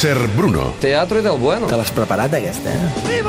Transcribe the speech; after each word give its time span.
Ser 0.00 0.16
Bruno. 0.28 0.72
Teatro 0.80 1.20
del 1.20 1.36
bueno. 1.36 1.66
Te 1.68 1.76
l'has 1.76 1.90
preparat, 1.92 2.32
aquesta, 2.32 2.72
eh? 2.72 3.20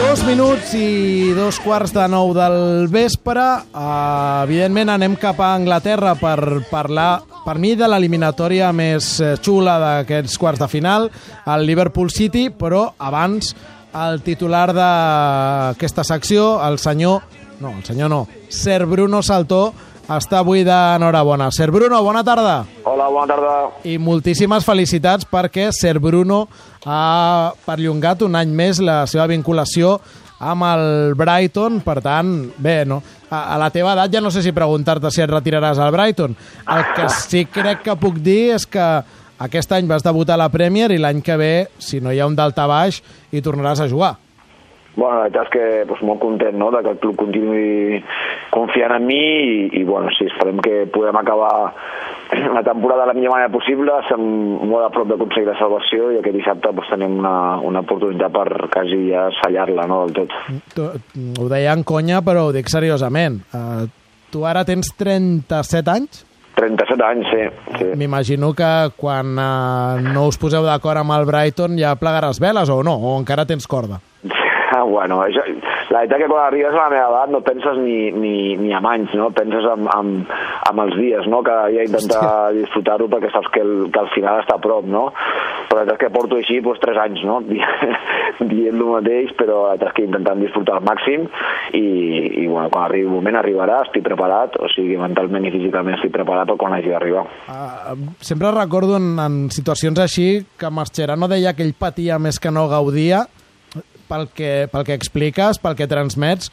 Dos 0.00 0.24
minuts 0.26 0.72
i 0.74 1.30
dos 1.36 1.60
quarts 1.62 1.94
de 1.94 2.08
nou 2.10 2.32
del 2.34 2.88
vespre. 2.90 3.44
Uh, 3.70 4.42
evidentment 4.48 4.90
anem 4.96 5.14
cap 5.14 5.38
a 5.38 5.52
Anglaterra 5.54 6.16
per 6.18 6.64
parlar, 6.72 7.22
per 7.44 7.54
mi, 7.62 7.76
de 7.78 7.86
l'eliminatòria 7.86 8.72
més 8.74 9.12
eh, 9.22 9.36
xula 9.38 9.78
d'aquests 9.78 10.42
quarts 10.42 10.66
de 10.66 10.70
final, 10.74 11.06
el 11.54 11.62
Liverpool 11.62 12.10
City, 12.10 12.48
però 12.50 12.88
abans 12.98 13.54
el 13.94 14.24
titular 14.26 14.72
d'aquesta 14.74 16.02
secció, 16.02 16.56
el 16.66 16.82
senyor... 16.82 17.22
No, 17.62 17.76
el 17.78 17.86
senyor 17.86 18.10
no. 18.10 18.24
Sir 18.50 18.88
Bruno 18.90 19.22
Saltó 19.22 19.68
està 20.08 20.40
avui 20.42 20.64
d'enhorabona. 20.66 21.50
Sir 21.54 21.70
Bruno, 21.72 22.02
bona 22.04 22.24
tarda. 22.24 22.64
Hola, 22.84 23.08
bona 23.08 23.28
tarda. 23.30 23.54
I 23.88 23.96
moltíssimes 23.98 24.66
felicitats 24.66 25.24
perquè 25.30 25.70
Ser 25.72 25.98
Bruno 26.02 26.44
ha 26.84 27.52
perllongat 27.64 28.24
un 28.26 28.36
any 28.36 28.52
més 28.52 28.82
la 28.84 29.04
seva 29.08 29.26
vinculació 29.30 29.98
amb 30.44 30.66
el 30.66 31.14
Brighton, 31.16 31.80
per 31.80 32.00
tant, 32.04 32.34
bé, 32.60 32.82
no? 32.84 33.00
A, 33.30 33.54
a 33.54 33.58
la 33.60 33.70
teva 33.72 33.94
edat 33.94 34.12
ja 34.12 34.20
no 34.20 34.32
sé 34.34 34.42
si 34.44 34.52
preguntar-te 34.52 35.08
si 35.14 35.22
et 35.24 35.30
retiraràs 35.30 35.80
al 35.80 35.94
Brighton. 35.94 36.36
El 36.68 36.84
que 36.96 37.08
sí 37.14 37.46
crec 37.48 37.84
que 37.86 37.96
puc 37.96 38.20
dir 38.20 38.54
és 38.58 38.66
que 38.68 38.88
aquest 39.44 39.72
any 39.72 39.88
vas 39.88 40.04
debutar 40.04 40.36
a 40.36 40.44
la 40.44 40.50
Premier 40.52 40.90
i 40.92 41.00
l'any 41.00 41.22
que 41.24 41.38
ve, 41.40 41.54
si 41.78 42.02
no 42.02 42.12
hi 42.12 42.20
ha 42.20 42.28
un 42.28 42.36
daltabaix, 42.36 43.00
hi 43.32 43.42
tornaràs 43.42 43.80
a 43.80 43.88
jugar. 43.88 44.14
Bueno, 44.94 45.16
la 45.18 45.22
veritat 45.26 45.48
és 45.48 45.52
que 45.52 45.64
doncs, 45.88 46.02
molt 46.06 46.20
content 46.22 46.54
no, 46.58 46.70
de 46.70 46.82
que 46.84 46.92
el 46.94 47.00
club 47.02 47.16
continuï 47.18 48.02
confiant 48.54 48.94
en 48.94 49.06
mi 49.08 49.18
i, 49.18 49.56
i 49.80 49.82
bueno, 49.88 50.12
sí, 50.14 50.28
esperem 50.30 50.60
que 50.62 50.84
podem 50.94 51.18
acabar 51.18 51.72
la 52.54 52.62
temporada 52.62 53.02
de 53.02 53.08
la 53.08 53.16
millor 53.18 53.34
manera 53.34 53.50
possible, 53.52 53.96
estem 54.04 54.22
molt 54.70 54.86
a 54.86 54.92
prop 54.94 55.10
d'aconseguir 55.10 55.50
la 55.50 55.58
salvació 55.58 56.12
i 56.14 56.20
aquest 56.20 56.38
dissabte 56.38 56.70
doncs, 56.70 56.92
tenim 56.94 57.18
una, 57.24 57.34
una 57.66 57.82
oportunitat 57.82 58.34
per 58.34 58.70
quasi 58.70 59.00
ja 59.10 59.26
sellar-la 59.40 59.88
no, 59.90 60.04
del 60.06 60.22
tot. 60.22 60.38
Tu, 60.76 60.86
ho 61.42 61.50
deia 61.50 61.74
en 61.74 61.82
conya, 61.86 62.22
però 62.26 62.48
ho 62.48 62.54
dic 62.54 62.70
seriosament. 62.70 63.42
Uh, 63.50 63.90
tu 64.30 64.46
ara 64.46 64.64
tens 64.68 64.94
37 64.98 65.90
anys? 65.90 66.24
37 66.54 67.02
anys, 67.02 67.30
sí. 67.34 67.78
sí. 67.80 67.92
M'imagino 67.98 68.52
que 68.54 68.72
quan 68.96 69.34
uh, 69.34 69.98
no 70.14 70.28
us 70.30 70.38
poseu 70.38 70.62
d'acord 70.62 71.02
amb 71.02 71.18
el 71.18 71.26
Brighton 71.26 71.78
ja 71.80 71.96
plegaràs 71.98 72.38
veles 72.42 72.70
o 72.70 72.82
no? 72.86 72.94
O 72.94 73.16
encara 73.18 73.46
tens 73.48 73.66
corda? 73.66 73.98
Ah, 74.74 74.82
bueno, 74.82 75.20
això, 75.22 75.44
la 75.94 76.00
veritat 76.02 76.24
que 76.24 76.26
quan 76.26 76.48
arribes 76.48 76.74
a 76.74 76.80
la 76.80 76.90
meva 76.90 77.10
edat 77.12 77.30
no 77.30 77.40
penses 77.46 77.76
ni, 77.78 78.10
ni, 78.10 78.32
ni 78.58 78.72
en 78.74 78.86
anys, 78.90 79.12
no? 79.14 79.28
penses 79.36 79.66
en, 79.70 79.86
en, 79.94 80.08
en 80.70 80.80
els 80.82 80.96
dies, 80.98 81.28
no? 81.30 81.44
cada 81.46 81.68
dia 81.70 81.84
intentar 81.86 82.50
disfrutar-ho 82.56 83.06
perquè 83.12 83.30
saps 83.30 83.52
que 83.54 83.62
el, 83.62 83.74
que 83.94 84.00
al 84.02 84.10
final 84.16 84.40
està 84.42 84.56
a 84.58 84.62
prop, 84.64 84.88
no? 84.90 85.04
però 85.68 85.78
la 85.78 85.84
veritat 85.84 86.00
que 86.00 86.10
porto 86.16 86.40
així 86.40 86.58
doncs, 86.64 86.80
3 86.82 86.98
anys 87.04 87.22
no? 87.28 87.36
dient 88.50 88.74
el 88.74 88.82
mateix, 88.88 89.30
però 89.38 89.60
la 89.60 89.76
veritat 89.76 89.94
que 89.94 90.08
intentant 90.08 90.42
disfrutar 90.42 90.80
al 90.80 90.88
màxim 90.90 91.28
i, 91.78 91.84
i 92.42 92.48
bueno, 92.48 92.66
quan 92.74 92.88
arribi 92.88 93.06
el 93.06 93.14
moment 93.14 93.38
arribarà, 93.38 93.78
estic 93.86 94.02
preparat, 94.08 94.58
o 94.58 94.72
sigui, 94.74 94.98
mentalment 94.98 95.46
i 95.46 95.54
físicament 95.54 96.00
estic 96.00 96.16
preparat 96.18 96.50
per 96.50 96.58
quan 96.58 96.74
hagi 96.74 96.90
d'arribar. 96.90 97.24
Uh, 97.46 98.10
sempre 98.18 98.50
recordo 98.58 98.98
en, 98.98 99.14
en 99.22 99.38
situacions 99.54 100.02
així 100.02 100.28
que 100.58 100.74
Mascherano 100.74 101.30
deia 101.30 101.54
que 101.54 101.62
ell 101.62 101.76
patia 101.78 102.18
més 102.18 102.42
que 102.42 102.50
no 102.50 102.66
gaudia, 102.72 103.22
pel 104.08 104.28
que, 104.34 104.52
pel 104.72 104.86
que 104.86 104.96
expliques, 104.96 105.60
pel 105.62 105.76
que 105.78 105.90
transmets, 105.90 106.52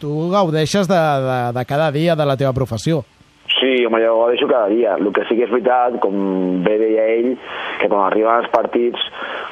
tu 0.00 0.30
gaudeixes 0.32 0.88
de, 0.90 1.02
de, 1.28 1.40
de 1.56 1.64
cada 1.68 1.90
dia 1.94 2.16
de 2.16 2.28
la 2.28 2.38
teva 2.40 2.54
professió. 2.56 3.02
Sí, 3.54 3.84
home, 3.86 4.00
jo 4.02 4.14
ho 4.18 4.28
deixo 4.28 4.48
cada 4.48 4.68
dia. 4.68 4.96
El 4.98 5.12
que 5.14 5.24
sí 5.28 5.36
que 5.38 5.46
és 5.46 5.52
veritat, 5.52 5.98
com 6.02 6.62
bé 6.64 6.74
deia 6.80 7.04
ell, 7.14 7.30
que 7.80 7.88
quan 7.88 8.06
arriben 8.06 8.42
els 8.42 8.50
partits, 8.52 9.00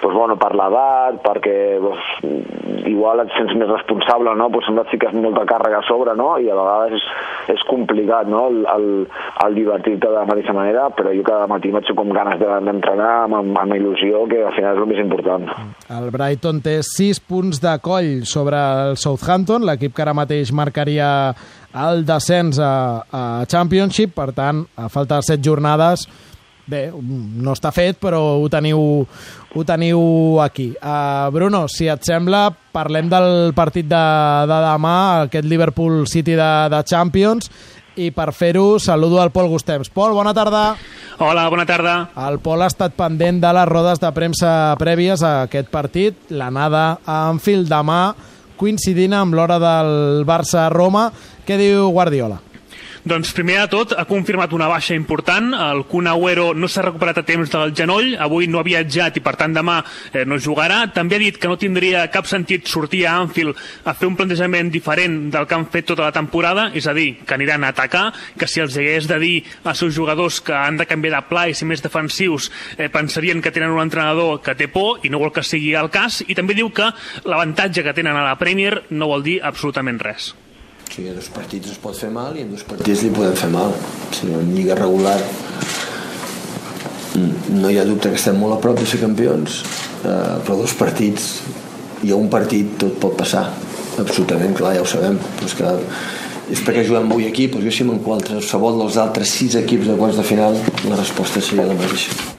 doncs, 0.02 0.16
bueno, 0.16 0.36
per 0.40 0.50
l'edat, 0.58 1.20
perquè 1.24 1.56
doncs, 1.80 2.08
igual 2.88 3.22
et 3.22 3.32
sents 3.36 3.54
més 3.58 3.70
responsable, 3.70 4.34
no? 4.38 4.48
Pues 4.52 4.66
sembla 4.66 4.84
que 4.86 4.96
fiques 4.96 5.14
molta 5.16 5.44
càrrega 5.48 5.80
a 5.80 5.86
sobre, 5.86 6.14
no? 6.18 6.34
I 6.40 6.50
a 6.50 6.56
vegades 6.58 6.98
és, 6.98 7.06
és 7.56 7.64
complicat, 7.68 8.30
no?, 8.30 8.46
el, 8.50 8.62
el, 8.74 8.88
el 9.46 9.58
divertir-te 9.58 10.08
de 10.08 10.14
la 10.14 10.26
mateixa 10.28 10.54
manera, 10.56 10.88
però 10.96 11.14
jo 11.14 11.24
cada 11.26 11.48
matí 11.50 11.72
m'he 11.72 11.84
com 11.96 12.12
ganes 12.14 12.40
d'entrenar 12.40 13.12
amb, 13.26 13.38
amb, 13.40 13.58
amb 13.64 13.76
il·lusió, 13.76 14.24
que 14.30 14.42
al 14.46 14.54
final 14.56 14.76
és 14.76 14.82
el 14.82 14.90
més 14.90 15.02
important. 15.04 15.48
El 15.92 16.10
Brighton 16.14 16.62
té 16.64 16.78
6 16.86 17.22
punts 17.28 17.62
de 17.62 17.76
coll 17.84 18.22
sobre 18.28 18.60
el 18.88 18.98
Southampton, 19.00 19.66
l'equip 19.68 19.94
que 19.96 20.04
ara 20.04 20.16
mateix 20.16 20.52
marcaria 20.56 21.08
el 21.72 22.04
descens 22.08 22.58
a, 22.60 22.74
a 23.08 23.22
Championship, 23.48 24.14
per 24.16 24.30
tant, 24.36 24.66
a 24.76 24.90
falta 24.92 25.20
de 25.20 25.28
7 25.32 25.44
jornades, 25.44 26.06
bé, 26.66 26.86
no 26.92 27.52
està 27.54 27.72
fet, 27.74 27.98
però 28.02 28.20
ho 28.40 28.48
teniu, 28.52 28.80
ho 29.54 29.64
teniu 29.66 30.40
aquí. 30.42 30.70
Uh, 30.78 31.28
Bruno, 31.34 31.66
si 31.68 31.88
et 31.90 32.04
sembla, 32.06 32.48
parlem 32.72 33.10
del 33.12 33.52
partit 33.56 33.88
de, 33.90 34.02
de 34.48 34.58
demà, 34.66 34.96
aquest 35.28 35.48
Liverpool 35.48 36.04
City 36.10 36.36
de, 36.38 36.50
de 36.72 36.82
Champions, 36.88 37.50
i 37.96 38.08
per 38.14 38.30
fer-ho 38.32 38.78
saludo 38.80 39.20
al 39.20 39.32
Pol 39.32 39.50
Gustems. 39.52 39.90
Pol, 39.92 40.14
bona 40.16 40.32
tarda. 40.32 40.70
Hola, 41.20 41.48
bona 41.52 41.66
tarda. 41.68 41.96
El 42.28 42.38
Pol 42.40 42.62
ha 42.64 42.70
estat 42.72 42.94
pendent 42.96 43.42
de 43.42 43.50
les 43.52 43.68
rodes 43.68 44.00
de 44.00 44.12
premsa 44.16 44.52
prèvies 44.80 45.24
a 45.24 45.42
aquest 45.48 45.68
partit, 45.72 46.30
l'anada 46.32 47.02
a 47.04 47.26
Anfield 47.28 47.68
demà, 47.68 48.14
coincidint 48.56 49.12
amb 49.18 49.36
l'hora 49.36 49.58
del 49.60 50.24
Barça-Roma. 50.28 51.10
Què 51.44 51.58
diu 51.60 51.90
Guardiola? 51.92 52.40
Doncs 53.02 53.32
primer 53.34 53.56
de 53.58 53.66
tot 53.66 53.92
ha 53.98 54.04
confirmat 54.06 54.52
una 54.54 54.68
baixa 54.70 54.94
important, 54.94 55.48
el 55.58 55.80
Kun 55.90 56.06
Agüero 56.06 56.52
no 56.54 56.68
s'ha 56.70 56.84
recuperat 56.86 57.16
a 57.18 57.24
temps 57.26 57.50
del 57.50 57.72
genoll, 57.74 58.12
avui 58.14 58.46
no 58.46 58.60
ha 58.60 58.62
viatjat 58.62 59.16
i 59.18 59.22
per 59.24 59.32
tant 59.40 59.56
demà 59.56 59.80
eh, 60.12 60.22
no 60.22 60.36
jugarà, 60.38 60.84
també 60.94 61.16
ha 61.18 61.22
dit 61.24 61.40
que 61.42 61.48
no 61.50 61.56
tindria 61.58 62.04
cap 62.14 62.28
sentit 62.30 62.70
sortir 62.70 63.00
a 63.10 63.16
Anfield 63.18 63.58
a 63.90 63.96
fer 63.98 64.06
un 64.06 64.14
plantejament 64.14 64.70
diferent 64.70 65.16
del 65.34 65.48
que 65.50 65.56
han 65.56 65.66
fet 65.72 65.88
tota 65.90 66.04
la 66.06 66.14
temporada, 66.14 66.68
és 66.78 66.86
a 66.86 66.94
dir, 66.94 67.16
que 67.26 67.34
aniran 67.34 67.66
a 67.66 67.72
atacar, 67.74 68.04
que 68.38 68.46
si 68.46 68.62
els 68.62 68.78
hagués 68.78 69.10
de 69.10 69.18
dir 69.18 69.34
als 69.64 69.82
seus 69.82 69.98
jugadors 69.98 70.38
que 70.38 70.54
han 70.54 70.78
de 70.78 70.86
canviar 70.86 71.16
de 71.16 71.24
pla 71.32 71.48
i 71.50 71.58
ser 71.58 71.66
més 71.66 71.82
defensius, 71.82 72.52
eh, 72.76 72.86
pensarien 72.86 73.42
que 73.42 73.50
tenen 73.50 73.74
un 73.74 73.82
entrenador 73.82 74.38
que 74.46 74.54
té 74.54 74.70
por 74.70 75.02
i 75.02 75.10
no 75.10 75.18
vol 75.18 75.34
que 75.34 75.42
sigui 75.42 75.74
el 75.74 75.90
cas, 75.90 76.22
i 76.28 76.38
també 76.38 76.54
diu 76.54 76.70
que 76.70 76.86
l'avantatge 77.26 77.82
que 77.82 77.98
tenen 77.98 78.14
a 78.14 78.22
la 78.30 78.38
Premier 78.38 78.84
no 78.94 79.10
vol 79.10 79.26
dir 79.26 79.40
absolutament 79.42 79.98
res. 80.06 80.30
Sí, 80.92 81.06
en 81.08 81.16
dos 81.16 81.30
partits 81.32 81.70
es 81.72 81.78
pot 81.80 81.96
fer 81.96 82.10
mal 82.12 82.36
i 82.36 82.42
en 82.44 82.50
dos 82.52 82.66
partits 82.68 83.00
li 83.00 83.10
podem 83.16 83.36
fer 83.38 83.48
mal. 83.48 83.72
Si 84.12 84.26
no, 84.28 84.42
en 84.42 84.50
lliga 84.52 84.76
regular 84.76 85.16
no 87.52 87.70
hi 87.70 87.78
ha 87.80 87.84
dubte 87.88 88.10
que 88.12 88.18
estem 88.20 88.36
molt 88.40 88.58
a 88.58 88.60
prop 88.60 88.76
de 88.76 88.84
ser 88.88 89.00
campions, 89.00 89.62
eh, 90.04 90.34
però 90.44 90.58
dos 90.60 90.74
partits 90.76 91.30
i 92.04 92.12
a 92.12 92.18
un 92.18 92.28
partit 92.32 92.76
tot 92.82 92.98
pot 93.00 93.16
passar. 93.16 93.46
Absolutament, 94.02 94.52
clar, 94.58 94.74
ja 94.76 94.84
ho 94.84 94.88
sabem. 94.88 95.16
Però 95.38 95.48
és 95.48 95.56
que 95.56 95.72
és 96.52 96.60
perquè 96.66 96.84
juguem 96.84 97.08
avui 97.08 97.28
aquí, 97.30 97.48
doncs 97.48 97.64
jo 97.68 97.72
si 97.72 97.88
en 97.88 98.04
qualsevol 98.04 98.82
dels 98.82 99.00
altres 99.00 99.32
sis 99.32 99.56
equips 99.62 99.88
de 99.88 99.96
quarts 99.96 100.20
de 100.20 100.28
final, 100.28 100.60
la 100.88 101.00
resposta 101.00 101.40
seria 101.40 101.68
la 101.72 101.78
mateixa. 101.78 102.31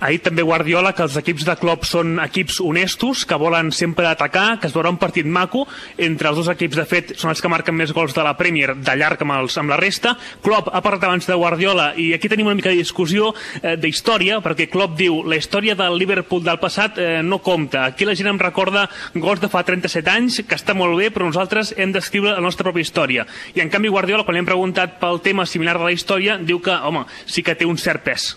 Ahir 0.00 0.22
també 0.24 0.40
Guardiola 0.40 0.94
que 0.96 1.04
els 1.04 1.16
equips 1.20 1.44
de 1.44 1.54
Klopp 1.60 1.84
són 1.84 2.14
equips 2.22 2.56
honestos, 2.64 3.26
que 3.28 3.36
volen 3.36 3.68
sempre 3.76 4.06
atacar, 4.08 4.54
que 4.60 4.70
es 4.70 4.72
veurà 4.72 4.88
un 4.88 4.96
partit 4.96 5.26
maco. 5.28 5.66
Entre 6.00 6.30
els 6.30 6.38
dos 6.40 6.48
equips, 6.48 6.78
de 6.80 6.86
fet, 6.88 7.12
són 7.20 7.34
els 7.34 7.42
que 7.44 7.50
marquen 7.52 7.76
més 7.76 7.92
gols 7.92 8.16
de 8.16 8.24
la 8.24 8.32
Premier, 8.38 8.72
de 8.80 8.96
llarg 8.96 9.20
amb, 9.26 9.36
els, 9.36 9.58
amb 9.60 9.74
la 9.74 9.76
resta. 9.76 10.14
Klopp 10.40 10.72
ha 10.72 10.80
parlat 10.80 11.04
abans 11.04 11.28
de 11.28 11.36
Guardiola 11.36 11.90
i 12.00 12.14
aquí 12.16 12.32
tenim 12.32 12.48
una 12.48 12.56
mica 12.56 12.72
de 12.72 12.80
discussió 12.80 13.34
eh, 13.60 13.76
d'història, 13.76 14.40
perquè 14.40 14.70
Klopp 14.72 14.96
diu 14.96 15.20
la 15.28 15.36
història 15.36 15.76
del 15.76 16.00
Liverpool 16.00 16.48
del 16.48 16.62
passat 16.64 16.96
eh, 16.96 17.12
no 17.20 17.42
compta. 17.44 17.84
Aquí 17.92 18.08
la 18.08 18.16
gent 18.16 18.32
em 18.32 18.40
recorda 18.40 18.88
gols 19.14 19.44
de 19.44 19.52
fa 19.52 19.66
37 19.68 20.16
anys, 20.16 20.42
que 20.48 20.56
està 20.56 20.72
molt 20.72 20.96
bé, 20.96 21.12
però 21.12 21.28
nosaltres 21.28 21.74
hem 21.76 21.92
d'escriure 21.92 22.38
la 22.38 22.44
nostra 22.48 22.64
pròpia 22.70 22.88
història. 22.88 23.28
I 23.52 23.60
en 23.60 23.68
canvi 23.68 23.92
Guardiola, 23.92 24.24
quan 24.24 24.38
li 24.38 24.40
hem 24.40 24.48
preguntat 24.48 24.96
pel 25.02 25.20
tema 25.20 25.44
similar 25.44 25.76
de 25.76 25.90
la 25.90 25.92
història, 25.92 26.40
diu 26.40 26.64
que, 26.64 26.72
home, 26.72 27.04
sí 27.28 27.44
que 27.44 27.52
té 27.52 27.68
un 27.68 27.76
cert 27.76 28.08
pes. 28.08 28.32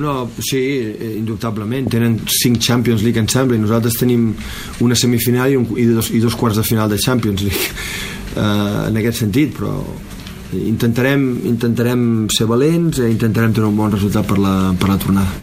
No, 0.00 0.30
sí, 0.40 0.62
indubtablement. 1.18 1.90
Tenen 1.92 2.20
cinc 2.30 2.62
Champions 2.62 3.02
League, 3.04 3.20
em 3.20 3.28
sembla, 3.28 3.58
i 3.58 3.62
nosaltres 3.62 3.98
tenim 4.00 4.30
una 4.84 4.96
semifinal 4.98 5.52
i, 5.52 5.58
un, 5.60 5.66
i, 5.76 5.86
dos, 5.90 6.12
i 6.14 6.22
dos 6.22 6.36
quarts 6.38 6.60
de 6.60 6.64
final 6.66 6.88
de 6.92 7.00
Champions 7.02 7.44
League. 7.44 7.76
Uh, 8.32 8.86
en 8.88 8.96
aquest 9.02 9.24
sentit, 9.24 9.52
però 9.58 9.74
intentarem, 10.56 11.26
intentarem 11.48 12.06
ser 12.32 12.46
valents 12.50 13.00
i 13.00 13.10
intentarem 13.12 13.52
tenir 13.56 13.68
un 13.68 13.78
bon 13.78 13.92
resultat 13.92 14.26
per 14.28 14.38
la, 14.40 14.54
per 14.78 14.90
la 14.92 14.98
tornada. 15.00 15.42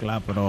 Clar, 0.00 0.20
però 0.24 0.46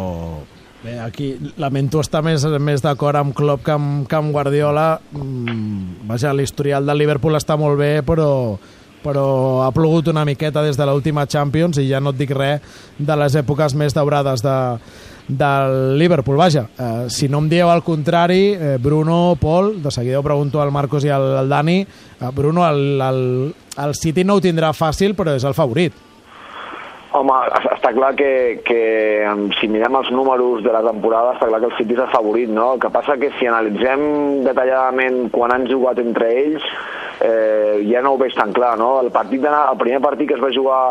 bé, 0.83 0.97
aquí 0.99 1.33
lamento 1.61 2.01
estar 2.03 2.23
més, 2.25 2.45
més 2.59 2.83
d'acord 2.83 3.19
amb 3.19 3.35
Klopp 3.35 3.65
que 3.65 3.75
amb, 3.75 4.07
que 4.09 4.17
amb 4.19 4.33
Guardiola. 4.35 4.87
Mm, 5.15 6.07
vaja, 6.09 6.33
l'historial 6.33 6.87
del 6.87 7.03
Liverpool 7.03 7.37
està 7.39 7.57
molt 7.59 7.79
bé, 7.79 7.93
però 8.05 8.29
però 9.05 9.61
ha 9.65 9.71
plogut 9.75 10.09
una 10.09 10.25
miqueta 10.25 10.63
des 10.65 10.77
de 10.79 10.85
l'última 10.89 11.27
Champions 11.29 11.77
i 11.77 11.87
ja 11.91 12.01
no 12.01 12.15
et 12.15 12.21
dic 12.23 12.33
res 12.33 12.79
de 12.97 13.17
les 13.21 13.37
èpoques 13.37 13.75
més 13.77 13.93
daurades 13.93 14.41
de, 14.41 14.55
del 15.27 15.97
Liverpool. 15.99 16.37
Vaja, 16.37 16.65
eh, 16.77 17.05
si 17.09 17.29
no 17.29 17.43
em 17.43 17.49
dieu 17.49 17.69
el 17.71 17.83
contrari, 17.85 18.53
eh, 18.53 18.77
Bruno, 18.81 19.37
Pol, 19.39 19.75
de 19.83 19.91
seguida 19.91 20.19
ho 20.19 20.25
pregunto 20.25 20.61
al 20.61 20.73
Marcos 20.73 21.05
i 21.05 21.13
al, 21.13 21.31
al 21.37 21.49
Dani, 21.49 21.81
eh, 21.81 22.31
Bruno, 22.33 22.65
el, 22.67 23.01
el, 23.01 23.21
el 23.85 23.95
City 23.95 24.25
no 24.25 24.39
ho 24.39 24.43
tindrà 24.43 24.73
fàcil, 24.73 25.15
però 25.17 25.35
és 25.35 25.45
el 25.45 25.57
favorit. 25.57 26.04
Home, 27.15 27.35
està 27.71 27.93
clar 27.95 28.11
que, 28.19 28.29
que 28.67 28.79
si 29.59 29.69
mirem 29.71 29.95
els 30.01 30.09
números 30.11 30.63
de 30.65 30.73
la 30.73 30.81
temporada 30.83 31.35
està 31.35 31.47
clar 31.47 31.61
que 31.63 31.69
el 31.69 31.77
City 31.77 31.95
és 31.95 32.01
el 32.03 32.11
favorit, 32.11 32.51
no? 32.51 32.73
El 32.75 32.81
que 32.83 32.91
passa 32.91 33.15
que 33.21 33.29
si 33.39 33.47
analitzem 33.47 34.03
detalladament 34.43 35.29
quan 35.31 35.53
han 35.55 35.63
jugat 35.69 36.01
entre 36.03 36.27
ells 36.33 36.65
eh, 37.21 37.85
ja 37.87 38.01
no 38.03 38.13
ho 38.13 38.19
veig 38.19 38.35
tan 38.35 38.51
clar, 38.55 38.73
no? 38.81 38.89
El, 38.99 39.13
partit 39.15 39.41
de, 39.45 39.53
el 39.53 39.79
primer 39.79 40.01
partit 40.03 40.29
que 40.29 40.35
es 40.35 40.43
va 40.43 40.51
jugar 40.57 40.81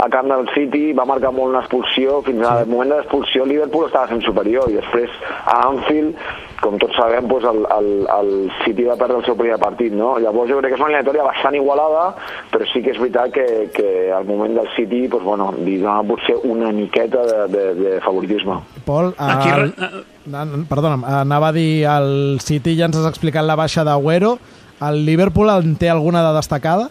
a 0.00 0.08
camp 0.12 0.32
del 0.32 0.48
City 0.54 0.86
va 0.96 1.04
marcar 1.08 1.34
molt 1.36 1.52
una 1.52 1.64
expulsió, 1.64 2.22
fins 2.24 2.46
al 2.48 2.64
moment 2.70 2.94
de 2.94 3.02
l'expulsió 3.02 3.44
Liverpool 3.44 3.90
estava 3.90 4.08
sent 4.08 4.24
superior 4.24 4.72
i 4.72 4.80
després 4.80 5.12
a 5.44 5.60
Anfield 5.68 6.16
com 6.64 6.78
tots 6.80 6.96
sabem, 6.96 7.26
doncs 7.28 7.44
el, 7.50 7.60
el, 7.76 7.88
el 8.08 8.30
City 8.62 8.86
va 8.88 8.96
perdre 9.00 9.18
el 9.20 9.26
seu 9.26 9.36
primer 9.36 9.58
partit, 9.60 9.92
no? 9.92 10.14
Llavors 10.22 10.48
jo 10.48 10.60
crec 10.62 10.72
que 10.72 10.78
és 10.78 10.82
una 10.82 10.88
eliminatòria 10.94 11.26
bastant 11.26 11.58
igualada, 11.58 12.04
però 12.52 12.68
sí 12.70 12.80
que 12.84 12.94
és 12.94 13.00
veritat 13.02 13.34
que, 13.34 13.46
que 13.74 13.88
al 14.16 14.24
moment 14.28 14.56
del 14.56 14.70
City, 14.72 15.04
doncs, 15.12 15.26
bueno, 15.26 15.50
li 15.74 15.82
dona 15.82 16.02
potser 16.06 16.36
una 16.46 16.70
miqueta 16.72 17.22
de, 17.26 17.38
de, 17.52 17.64
de 17.78 17.94
favoritisme. 18.04 18.60
Pol, 18.86 19.12
Aquí, 19.18 19.50
el, 19.50 19.72
perdona'm, 20.70 21.04
anava 21.22 21.50
a 21.50 21.56
dir, 21.56 21.84
el 21.90 22.40
City 22.42 22.76
ja 22.78 22.88
ens 22.88 22.98
has 23.00 23.08
explicat 23.10 23.46
la 23.46 23.58
baixa 23.58 23.84
d'Agüero, 23.86 24.36
el 24.84 25.04
Liverpool 25.06 25.50
en 25.52 25.76
té 25.80 25.90
alguna 25.90 26.24
de 26.26 26.34
destacada? 26.36 26.90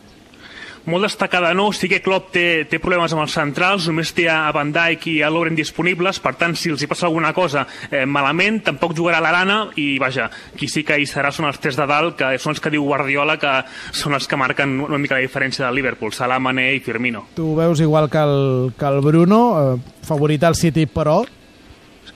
Molt 0.86 1.08
destacada 1.08 1.54
no, 1.54 1.70
sí 1.72 1.88
que 1.92 2.02
Klopp 2.04 2.32
té, 2.36 2.46
té 2.70 2.80
problemes 2.84 3.14
amb 3.16 3.24
els 3.24 3.36
centrals, 3.36 3.88
només 3.90 4.14
té 4.16 4.28
a 4.32 4.52
Van 4.56 4.72
Dijk 4.74 5.08
i 5.12 5.16
a 5.24 5.30
Lovren 5.32 5.56
disponibles, 5.56 6.20
per 6.24 6.36
tant, 6.40 6.56
si 6.60 6.72
els 6.74 6.84
hi 6.84 6.90
passa 6.92 7.08
alguna 7.08 7.34
cosa 7.36 7.66
eh, 7.90 8.04
malament, 8.06 8.62
tampoc 8.70 8.96
jugarà 8.98 9.22
l'Arana 9.24 9.60
i, 9.80 9.98
vaja, 10.02 10.30
qui 10.60 10.68
sí 10.72 10.84
que 10.88 10.98
hi 11.00 11.08
serà 11.10 11.32
són 11.34 11.48
els 11.50 11.62
tres 11.64 11.80
de 11.80 11.88
dalt, 11.90 12.18
que 12.20 12.34
són 12.42 12.56
els 12.56 12.64
que 12.64 12.74
diu 12.74 12.88
Guardiola, 12.88 13.38
que 13.42 13.54
són 13.96 14.18
els 14.18 14.28
que 14.28 14.40
marquen 14.40 14.80
una 14.84 15.00
mica 15.02 15.18
la 15.18 15.24
diferència 15.24 15.66
del 15.68 15.80
Liverpool, 15.80 16.14
Salah, 16.14 16.42
Mané 16.44 16.72
i 16.76 16.84
Firmino. 16.84 17.28
Tu 17.38 17.54
veus 17.56 17.80
igual 17.84 18.10
que 18.10 18.20
el, 18.20 18.74
que 18.78 18.90
el 18.90 19.00
Bruno, 19.06 19.40
eh, 19.62 19.96
favorit 20.04 20.44
al 20.44 20.60
City, 20.60 20.88
però 20.90 21.22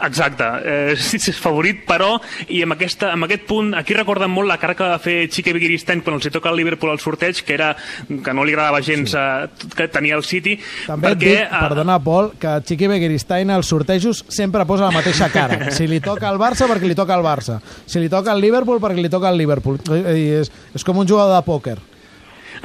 Exacte, 0.06 0.46
eh, 0.64 0.96
sí, 1.00 1.18
és 1.18 1.40
favorit, 1.42 1.80
però, 1.88 2.12
i 2.54 2.62
amb, 2.62 2.76
aquesta, 2.76 3.10
amb 3.16 3.26
aquest 3.26 3.48
punt, 3.50 3.72
aquí 3.78 3.96
recorden 3.98 4.30
molt 4.30 4.50
la 4.50 4.60
cara 4.62 4.76
que 4.78 4.86
va 4.86 5.00
fer 5.02 5.16
Chique 5.34 5.54
Begiristain 5.56 6.04
quan 6.06 6.20
els 6.20 6.28
hi 6.28 6.34
toca 6.34 6.52
el 6.52 6.60
Liverpool 6.60 6.94
al 6.94 7.02
sorteig, 7.02 7.42
que 7.48 7.56
era 7.56 7.72
que 8.08 8.36
no 8.36 8.46
li 8.46 8.54
agradava 8.54 8.84
gens 8.86 9.16
sí. 9.16 9.18
eh, 9.18 9.72
que 9.76 9.90
tenia 9.94 10.20
el 10.20 10.24
City. 10.28 10.58
També 10.86 11.10
perquè, 11.10 11.34
et 11.34 11.42
dic, 11.42 11.50
eh, 11.50 11.64
perdona, 11.66 11.98
Pol, 12.04 12.32
que 12.40 12.54
Chique 12.68 12.92
Begiristain 12.92 13.52
als 13.54 13.74
sortejos 13.74 14.24
sempre 14.30 14.68
posa 14.70 14.88
la 14.88 14.96
mateixa 14.96 15.32
cara. 15.34 15.66
Si 15.78 15.86
li 15.90 16.00
toca 16.02 16.30
al 16.30 16.40
Barça, 16.42 16.66
perquè 16.70 16.88
li 16.90 16.96
toca 16.98 17.14
al 17.14 17.26
Barça. 17.26 17.60
Si 17.86 18.00
li 18.02 18.10
toca 18.10 18.32
al 18.34 18.42
Liverpool, 18.42 18.80
perquè 18.82 19.02
li 19.02 19.12
toca 19.14 19.30
al 19.30 19.38
Liverpool. 19.38 19.78
I 19.92 20.26
és, 20.42 20.52
és 20.74 20.86
com 20.86 20.98
un 20.98 21.10
jugador 21.10 21.36
de 21.36 21.46
pòquer. 21.46 21.78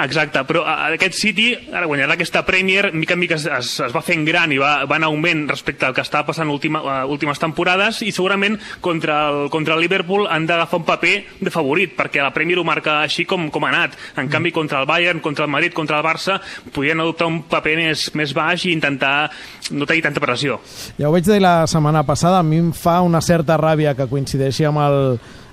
Exacte, 0.01 0.43
però 0.49 0.63
aquest 0.67 1.17
City 1.19 1.51
ara 1.73 1.87
guanyarà 1.87 2.17
aquesta 2.17 2.45
Premier, 2.47 2.93
mica 2.97 3.15
en 3.15 3.21
mica 3.21 3.37
es, 3.37 3.47
es, 3.47 3.73
es 3.87 3.95
va 3.95 4.03
fent 4.05 4.25
gran 4.27 4.53
i 4.53 4.59
va, 4.61 4.85
va 4.89 4.99
en 5.01 5.07
augment 5.09 5.45
respecte 5.51 5.87
al 5.87 5.95
que 5.97 6.05
estava 6.05 6.27
passant 6.31 6.51
última, 6.53 6.83
uh, 6.83 7.11
últimes 7.11 7.41
temporades 7.43 8.03
i 8.07 8.13
segurament 8.15 8.59
contra 8.81 9.19
el, 9.31 9.51
contra 9.53 9.77
el 9.77 9.85
Liverpool 9.85 10.27
han 10.31 10.47
d'agafar 10.49 10.81
un 10.81 10.87
paper 10.89 11.15
de 11.41 11.53
favorit 11.53 11.97
perquè 11.99 12.23
la 12.23 12.33
Premier 12.35 12.59
ho 12.61 12.67
marca 12.67 13.01
així 13.03 13.27
com, 13.29 13.49
com 13.53 13.67
ha 13.67 13.73
anat. 13.73 13.99
En 14.17 14.27
mm. 14.27 14.33
canvi, 14.33 14.55
contra 14.55 14.81
el 14.81 14.89
Bayern, 14.89 15.21
contra 15.25 15.47
el 15.47 15.53
Madrid, 15.53 15.75
contra 15.77 15.99
el 16.01 16.07
Barça, 16.07 16.39
podien 16.73 17.01
adoptar 17.01 17.29
un 17.31 17.43
paper 17.51 17.77
més, 17.81 18.09
més 18.19 18.35
baix 18.37 18.67
i 18.67 18.73
intentar 18.73 19.31
no 19.71 19.87
tenir 19.89 20.07
tanta 20.09 20.23
pressió. 20.23 20.59
Ja 20.99 21.09
ho 21.09 21.15
vaig 21.15 21.27
dir 21.27 21.41
la 21.43 21.67
setmana 21.71 22.05
passada, 22.09 22.41
a 22.41 22.47
mi 22.47 22.61
em 22.63 22.73
fa 22.77 23.01
una 23.05 23.23
certa 23.25 23.59
ràbia 23.61 23.97
que 23.99 24.09
coincideixi 24.11 24.67
amb 24.69 24.83
el, 24.83 24.99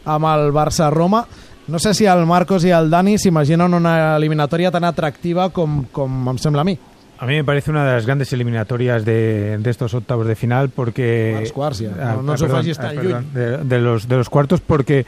amb 0.09 0.29
el 0.31 0.49
Barça-Roma, 0.55 1.25
no 1.69 1.79
sé 1.79 1.93
si 1.93 2.05
el 2.05 2.25
Marcos 2.25 2.65
y 2.65 2.71
el 2.71 2.89
Dani 2.89 3.17
s'imaginen 3.17 3.73
una 3.73 4.17
eliminatoria 4.17 4.71
tan 4.71 4.83
atractiva 4.83 5.49
com, 5.49 5.83
com 5.91 6.29
em 6.31 6.37
sembla 6.37 6.61
a 6.61 6.67
mi. 6.67 6.77
A 7.19 7.25
mí 7.25 7.35
me 7.35 7.43
parece 7.43 7.69
una 7.69 7.85
de 7.85 7.93
las 7.93 8.05
grandes 8.05 8.31
eliminatorias 8.31 9.03
de, 9.03 9.57
de 9.57 9.69
estos 9.69 9.93
octavos 9.93 10.25
de 10.25 10.35
final 10.35 10.69
porque... 10.69 11.37
Los 11.41 11.51
cuartos, 11.51 11.79
ya. 11.79 11.91
Ah, 11.99 12.13
no, 12.15 12.21
no 12.23 12.35
perdón, 12.35 12.65
ah, 12.79 12.91
perdón, 12.95 13.25
de, 13.33 13.57
de, 13.57 13.79
los, 13.79 14.07
de 14.07 14.15
los 14.15 14.29
cuartos 14.29 14.61
porque 14.61 15.05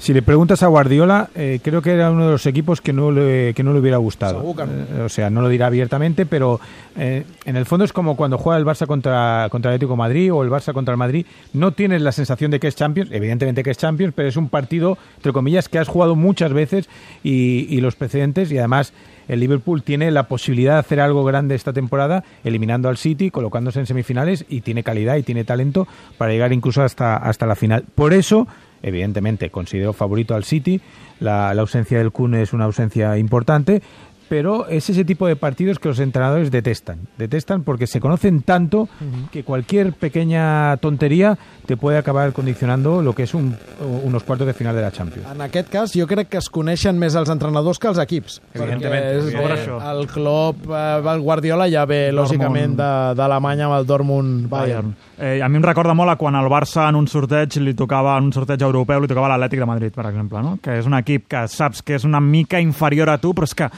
si 0.00 0.14
le 0.14 0.22
preguntas 0.22 0.62
a 0.62 0.66
Guardiola, 0.66 1.28
eh, 1.34 1.60
creo 1.62 1.82
que 1.82 1.92
era 1.92 2.10
uno 2.10 2.24
de 2.24 2.32
los 2.32 2.46
equipos 2.46 2.80
que 2.80 2.94
no 2.94 3.10
le, 3.10 3.52
que 3.54 3.62
no 3.62 3.74
le 3.74 3.80
hubiera 3.80 3.98
gustado. 3.98 4.42
Eh, 4.42 5.02
o 5.02 5.08
sea, 5.10 5.28
no 5.28 5.42
lo 5.42 5.48
dirá 5.48 5.66
abiertamente, 5.66 6.24
pero 6.24 6.58
eh, 6.96 7.24
en 7.44 7.56
el 7.56 7.66
fondo 7.66 7.84
es 7.84 7.92
como 7.92 8.16
cuando 8.16 8.38
juega 8.38 8.58
el 8.58 8.64
Barça 8.64 8.86
contra, 8.86 9.48
contra 9.50 9.70
el 9.70 9.74
Atlético 9.74 9.96
Madrid 9.96 10.32
o 10.32 10.42
el 10.42 10.48
Barça 10.48 10.72
contra 10.72 10.92
el 10.92 10.98
Madrid. 10.98 11.26
No 11.52 11.72
tienes 11.72 12.00
la 12.00 12.12
sensación 12.12 12.50
de 12.50 12.58
que 12.58 12.68
es 12.68 12.76
Champions, 12.76 13.10
evidentemente 13.12 13.62
que 13.62 13.72
es 13.72 13.78
Champions, 13.78 14.14
pero 14.16 14.26
es 14.26 14.36
un 14.36 14.48
partido, 14.48 14.96
entre 15.16 15.32
comillas, 15.32 15.68
que 15.68 15.78
has 15.78 15.88
jugado 15.88 16.16
muchas 16.16 16.54
veces 16.54 16.88
y, 17.22 17.66
y 17.68 17.82
los 17.82 17.94
precedentes 17.94 18.50
y 18.50 18.56
además 18.56 18.94
el 19.30 19.38
Liverpool 19.38 19.84
tiene 19.84 20.10
la 20.10 20.24
posibilidad 20.24 20.72
de 20.72 20.78
hacer 20.80 21.00
algo 21.00 21.24
grande 21.24 21.54
esta 21.54 21.72
temporada, 21.72 22.24
eliminando 22.42 22.88
al 22.88 22.96
City, 22.96 23.30
colocándose 23.30 23.78
en 23.78 23.86
semifinales 23.86 24.44
y 24.48 24.62
tiene 24.62 24.82
calidad 24.82 25.14
y 25.16 25.22
tiene 25.22 25.44
talento 25.44 25.86
para 26.18 26.32
llegar 26.32 26.52
incluso 26.52 26.82
hasta, 26.82 27.16
hasta 27.16 27.46
la 27.46 27.54
final. 27.54 27.84
Por 27.94 28.12
eso 28.12 28.48
evidentemente 28.82 29.50
considero 29.50 29.92
favorito 29.92 30.34
al 30.34 30.42
City, 30.42 30.80
la, 31.20 31.54
la 31.54 31.60
ausencia 31.60 31.98
del 31.98 32.10
Kun 32.10 32.34
es 32.34 32.52
una 32.52 32.64
ausencia 32.64 33.16
importante, 33.18 33.82
pero 34.30 34.68
es 34.68 34.88
ese 34.88 35.04
tipo 35.04 35.26
de 35.26 35.34
partidos 35.34 35.80
que 35.80 35.88
los 35.88 35.98
entrenadores 35.98 36.52
detestan. 36.52 37.00
Detestan 37.18 37.64
porque 37.64 37.88
se 37.88 37.98
conocen 37.98 38.42
tanto 38.42 38.82
uh 38.82 38.86
-huh. 38.86 39.30
que 39.30 39.42
cualquier 39.42 39.92
pequeña 39.92 40.76
tontería 40.76 41.36
te 41.66 41.76
puede 41.76 41.98
acabar 41.98 42.32
condicionando 42.32 43.02
lo 43.02 43.12
que 43.12 43.24
és 43.24 43.34
un, 43.34 43.56
unos 44.04 44.22
quartos 44.22 44.46
de 44.46 44.54
final 44.54 44.76
de 44.76 44.82
la 44.82 44.92
Champions. 44.92 45.26
En 45.34 45.40
aquest 45.40 45.68
cas, 45.68 45.92
jo 45.92 46.06
crec 46.06 46.28
que 46.28 46.38
es 46.38 46.48
coneixen 46.48 46.96
més 46.96 47.16
els 47.16 47.28
entrenadors 47.28 47.78
que 47.78 47.88
els 47.88 47.98
equips. 47.98 48.40
Evidentment. 48.54 48.94
És, 48.94 49.34
eh, 49.34 49.90
el 49.90 50.06
Klopp, 50.06 50.64
eh, 50.70 51.12
el 51.12 51.20
Guardiola 51.20 51.68
ja 51.68 51.84
ve, 51.84 52.12
Dortmund. 52.12 52.20
lògicament, 52.20 52.76
d'Alemanya 53.16 53.66
amb 53.66 53.74
el 53.80 53.86
Dortmund 53.86 54.48
Bayern. 54.48 54.94
Bayern. 54.94 54.94
Eh, 55.18 55.42
a 55.42 55.48
mi 55.48 55.56
em 55.56 55.62
recorda 55.62 55.92
molt 55.92 56.10
a 56.10 56.16
quan 56.16 56.34
el 56.34 56.46
Barça 56.48 56.88
en 56.88 56.96
un 56.96 57.06
sorteig 57.06 57.58
li 57.60 57.74
tocava 57.74 58.16
en 58.16 58.24
un 58.24 58.32
sorteig 58.32 58.62
europeu 58.62 59.00
li 59.00 59.08
tocava 59.10 59.28
l'Atlètic 59.28 59.58
de 59.58 59.66
Madrid, 59.66 59.92
per 59.92 60.06
exemple, 60.06 60.40
no? 60.40 60.58
que 60.62 60.78
és 60.78 60.86
un 60.86 60.94
equip 60.94 61.26
que 61.28 61.42
saps 61.46 61.82
que 61.82 61.98
és 61.98 62.04
una 62.04 62.20
mica 62.20 62.60
inferior 62.60 63.10
a 63.10 63.18
tu, 63.18 63.34
però 63.34 63.44
és 63.44 63.54
que 63.54 63.68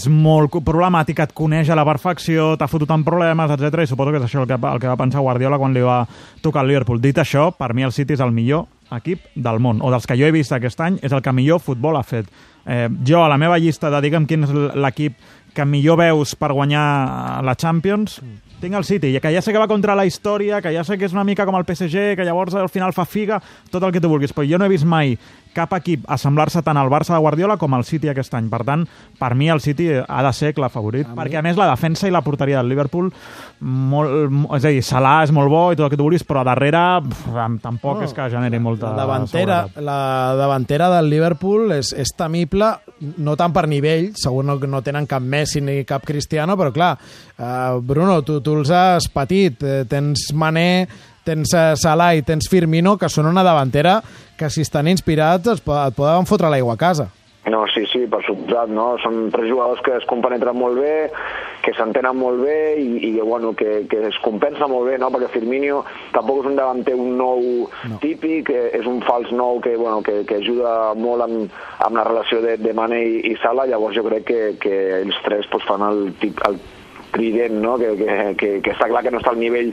és 0.00 0.08
molt 0.08 0.54
problemàtic, 0.64 1.20
et 1.20 1.32
coneix 1.36 1.70
a 1.70 1.76
la 1.76 1.84
perfecció, 1.84 2.54
t'ha 2.56 2.68
fotut 2.70 2.90
en 2.94 3.04
problemes, 3.04 3.52
etc. 3.52 3.84
I 3.84 3.90
suposo 3.90 4.14
que 4.14 4.20
és 4.20 4.26
això 4.26 4.44
el 4.44 4.48
que, 4.48 4.56
el 4.56 4.82
que 4.82 4.90
va 4.90 4.98
pensar 5.00 5.24
Guardiola 5.24 5.58
quan 5.60 5.76
li 5.76 5.84
va 5.84 6.02
tocar 6.42 6.64
el 6.64 6.72
Liverpool. 6.72 7.00
Dit 7.02 7.20
això, 7.20 7.50
per 7.56 7.74
mi 7.76 7.84
el 7.86 7.92
City 7.92 8.16
és 8.16 8.24
el 8.24 8.32
millor 8.32 8.66
equip 8.96 9.28
del 9.36 9.60
món, 9.62 9.82
o 9.84 9.90
dels 9.92 10.08
que 10.08 10.16
jo 10.18 10.26
he 10.26 10.34
vist 10.34 10.52
aquest 10.56 10.80
any, 10.82 10.98
és 11.04 11.12
el 11.12 11.22
que 11.22 11.34
millor 11.36 11.60
futbol 11.62 11.98
ha 11.98 12.06
fet. 12.06 12.30
Eh, 12.66 12.88
jo, 13.06 13.22
a 13.22 13.28
la 13.30 13.38
meva 13.40 13.58
llista 13.58 13.90
de, 13.92 14.00
digue'm, 14.02 14.26
quin 14.26 14.48
és 14.48 14.54
l'equip 14.74 15.20
que 15.54 15.66
millor 15.66 15.98
veus 16.00 16.34
per 16.38 16.52
guanyar 16.54 17.42
la 17.46 17.56
Champions, 17.58 18.20
tinc 18.60 18.76
el 18.76 18.84
City, 18.84 19.14
que 19.20 19.32
ja 19.32 19.40
sé 19.42 19.54
que 19.54 19.58
va 19.58 19.68
contra 19.70 19.96
la 19.96 20.04
història, 20.06 20.60
que 20.60 20.72
ja 20.74 20.84
sé 20.84 20.98
que 21.00 21.08
és 21.08 21.14
una 21.16 21.24
mica 21.24 21.46
com 21.48 21.56
el 21.56 21.64
PSG, 21.64 22.14
que 22.18 22.26
llavors 22.28 22.54
al 22.54 22.68
final 22.68 22.92
fa 22.92 23.06
figa, 23.08 23.40
tot 23.72 23.82
el 23.82 23.92
que 23.94 24.02
tu 24.02 24.10
vulguis, 24.10 24.34
però 24.36 24.46
jo 24.46 24.60
no 24.60 24.68
he 24.68 24.72
vist 24.72 24.84
mai 24.84 25.16
cap 25.54 25.72
equip 25.76 26.04
assemblar-se 26.10 26.62
tant 26.66 26.78
al 26.78 26.90
Barça 26.92 27.14
de 27.14 27.20
Guardiola 27.22 27.56
com 27.60 27.74
al 27.74 27.84
City 27.88 28.10
aquest 28.10 28.34
any. 28.38 28.48
Per 28.50 28.62
tant, 28.66 28.84
per 29.18 29.32
mi 29.38 29.50
el 29.52 29.62
City 29.64 29.88
ha 30.00 30.22
de 30.26 30.32
ser 30.36 30.52
clar 30.56 30.70
favorit, 30.72 31.08
a 31.10 31.16
perquè 31.18 31.40
a 31.40 31.44
més 31.44 31.58
la 31.58 31.68
defensa 31.70 32.08
i 32.08 32.14
la 32.14 32.22
porteria 32.26 32.60
del 32.60 32.70
Liverpool, 32.70 33.10
molt, 33.60 34.36
és 34.56 34.64
a 34.64 34.72
dir, 34.72 34.82
Salah 34.86 35.20
és 35.26 35.34
molt 35.34 35.50
bo 35.52 35.62
i 35.72 35.78
tot 35.78 35.86
el 35.86 35.92
que 35.92 35.98
tu 36.00 36.06
vulguis, 36.06 36.24
però 36.26 36.44
darrere 36.46 36.82
pff, 37.06 37.34
tampoc 37.62 38.00
no, 38.00 38.06
és 38.08 38.14
que 38.16 38.28
generi 38.32 38.60
molta 38.62 38.94
la 38.94 39.04
davantera, 39.04 39.60
seguretat. 39.66 39.84
La 39.84 40.00
davantera 40.38 40.90
del 40.96 41.10
Liverpool 41.12 41.74
és, 41.76 41.92
és 41.92 42.14
temible, 42.16 42.72
no 43.20 43.36
tant 43.38 43.54
per 43.54 43.66
nivell, 43.70 44.10
segur 44.18 44.46
no, 44.46 44.56
no 44.70 44.82
tenen 44.86 45.08
cap 45.10 45.22
Messi 45.22 45.62
ni 45.64 45.82
cap 45.88 46.06
Cristiano, 46.06 46.56
però 46.60 46.72
clar, 46.74 46.94
uh, 47.38 47.78
Bruno, 47.84 48.20
tu, 48.26 48.40
tu 48.44 48.56
els 48.60 48.72
has 48.74 49.10
patit, 49.12 49.62
eh, 49.62 49.84
tens 49.88 50.30
Mané, 50.36 50.88
tens 51.30 51.54
eh, 51.54 51.70
Salah 51.78 52.12
i 52.18 52.26
tens 52.26 52.50
Firmino, 52.50 52.96
que 52.98 53.10
són 53.12 53.30
una 53.30 53.46
davantera 53.46 54.00
que 54.38 54.50
si 54.50 54.66
estan 54.66 54.90
inspirats 54.90 55.54
et, 55.54 55.64
et 55.64 55.96
poden 55.96 56.28
fotre 56.28 56.50
l'aigua 56.50 56.74
a 56.76 56.80
casa. 56.80 57.10
No, 57.48 57.64
sí, 57.72 57.86
sí, 57.88 58.02
per 58.10 58.20
suposat, 58.26 58.68
no? 58.68 58.98
Són 59.00 59.30
tres 59.32 59.48
jugadors 59.48 59.80
que 59.80 59.94
es 59.96 60.04
compenetren 60.08 60.58
molt 60.60 60.76
bé, 60.76 61.08
que 61.64 61.72
s'entenen 61.76 62.18
molt 62.18 62.42
bé 62.44 62.56
i, 62.76 62.98
i 63.08 63.12
bueno, 63.16 63.54
que, 63.56 63.86
que 63.88 64.02
es 64.10 64.18
compensa 64.20 64.68
molt 64.68 64.90
bé, 64.90 64.98
no? 65.00 65.08
Perquè 65.12 65.30
Firmino 65.32 65.80
tampoc 66.12 66.42
és 66.42 66.50
un 66.50 66.58
davanter 66.58 66.98
un 67.00 67.16
nou 67.16 67.40
no. 67.64 68.00
típic, 68.04 68.52
eh, 68.52 68.66
és 68.76 68.88
un 68.88 69.00
fals 69.06 69.32
nou 69.32 69.62
que, 69.64 69.72
bueno, 69.80 70.02
que, 70.04 70.20
que 70.28 70.42
ajuda 70.42 70.92
molt 71.00 71.24
amb, 71.24 71.56
amb 71.86 71.96
la 71.96 72.04
relació 72.10 72.42
de, 72.44 72.58
de 72.60 72.76
Mane 72.76 73.00
i, 73.08 73.16
i 73.32 73.38
Sala, 73.40 73.64
llavors 73.70 73.96
jo 73.96 74.04
crec 74.10 74.28
que, 74.28 74.42
que 74.60 74.76
ells 75.00 75.24
tres 75.24 75.48
pues, 75.48 75.64
fan 75.68 75.86
el, 75.88 76.10
tip, 76.20 76.44
el 76.44 76.60
trident, 77.12 77.56
no? 77.62 77.76
que, 77.78 77.92
que, 77.98 78.16
que, 78.38 78.50
que 78.64 78.74
està 78.74 78.88
clar 78.90 79.02
que 79.04 79.12
no 79.12 79.20
està 79.20 79.32
al 79.34 79.40
nivell 79.40 79.72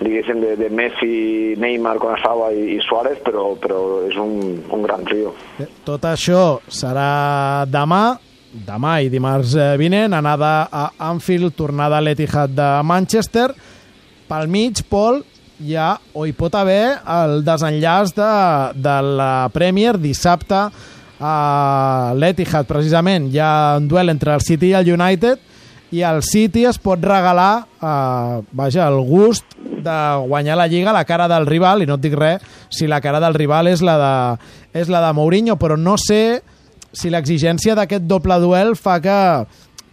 diguéssim 0.00 0.40
de, 0.42 0.54
de 0.60 0.70
Messi, 0.70 1.12
Neymar 1.60 1.96
estava 2.14 2.50
i, 2.54 2.76
i 2.76 2.80
Suárez, 2.84 3.20
però, 3.24 3.48
però 3.60 3.80
és 4.08 4.16
un, 4.20 4.60
un 4.72 4.86
gran 4.86 5.04
trio. 5.08 5.34
Tot 5.86 6.04
això 6.08 6.58
serà 6.68 7.64
demà, 7.70 8.18
demà 8.66 8.98
i 9.04 9.10
dimarts 9.12 9.56
eh, 9.58 9.72
vinent, 9.80 10.16
anada 10.16 10.68
a 10.70 10.90
Anfield, 11.10 11.54
tornada 11.56 11.98
a 11.98 12.04
l'Etihad 12.04 12.54
de 12.56 12.68
Manchester. 12.86 13.50
Pel 14.26 14.50
mig, 14.50 14.82
Pol, 14.90 15.22
hi 15.62 15.76
ha, 15.78 15.94
o 16.12 16.26
hi 16.26 16.34
pot 16.36 16.54
haver, 16.58 16.98
el 17.06 17.40
desenllaç 17.46 18.12
de, 18.16 18.32
de 18.82 18.96
la 19.20 19.48
Premier 19.54 19.96
dissabte 20.00 20.66
a 21.16 22.12
l'Etihad, 22.16 22.66
precisament. 22.68 23.30
Hi 23.32 23.40
ha 23.40 23.52
un 23.80 23.88
duel 23.88 24.12
entre 24.12 24.34
el 24.36 24.44
City 24.44 24.72
i 24.74 24.78
el 24.78 24.92
United, 24.96 25.40
i 25.94 26.02
el 26.02 26.22
City 26.26 26.64
es 26.66 26.78
pot 26.82 27.02
regalar 27.02 27.66
eh, 27.78 28.42
vaja, 28.52 28.88
el 28.88 28.98
gust 29.06 29.56
de 29.56 29.98
guanyar 30.26 30.56
la 30.58 30.66
Lliga 30.66 30.90
a 30.90 30.96
la 30.96 31.04
cara 31.04 31.28
del 31.28 31.46
rival, 31.46 31.82
i 31.82 31.86
no 31.86 31.98
et 31.98 32.04
dic 32.06 32.16
res 32.18 32.42
si 32.74 32.88
la 32.90 33.00
cara 33.00 33.20
del 33.22 33.36
rival 33.38 33.70
és 33.70 33.84
la 33.86 33.96
de, 34.00 34.14
és 34.82 34.90
la 34.90 35.04
de 35.04 35.12
Mourinho, 35.14 35.56
però 35.60 35.78
no 35.78 35.96
sé 36.00 36.42
si 36.96 37.12
l'exigència 37.12 37.76
d'aquest 37.76 38.06
doble 38.08 38.38
duel 38.42 38.74
fa 38.74 38.98
que, 39.04 39.20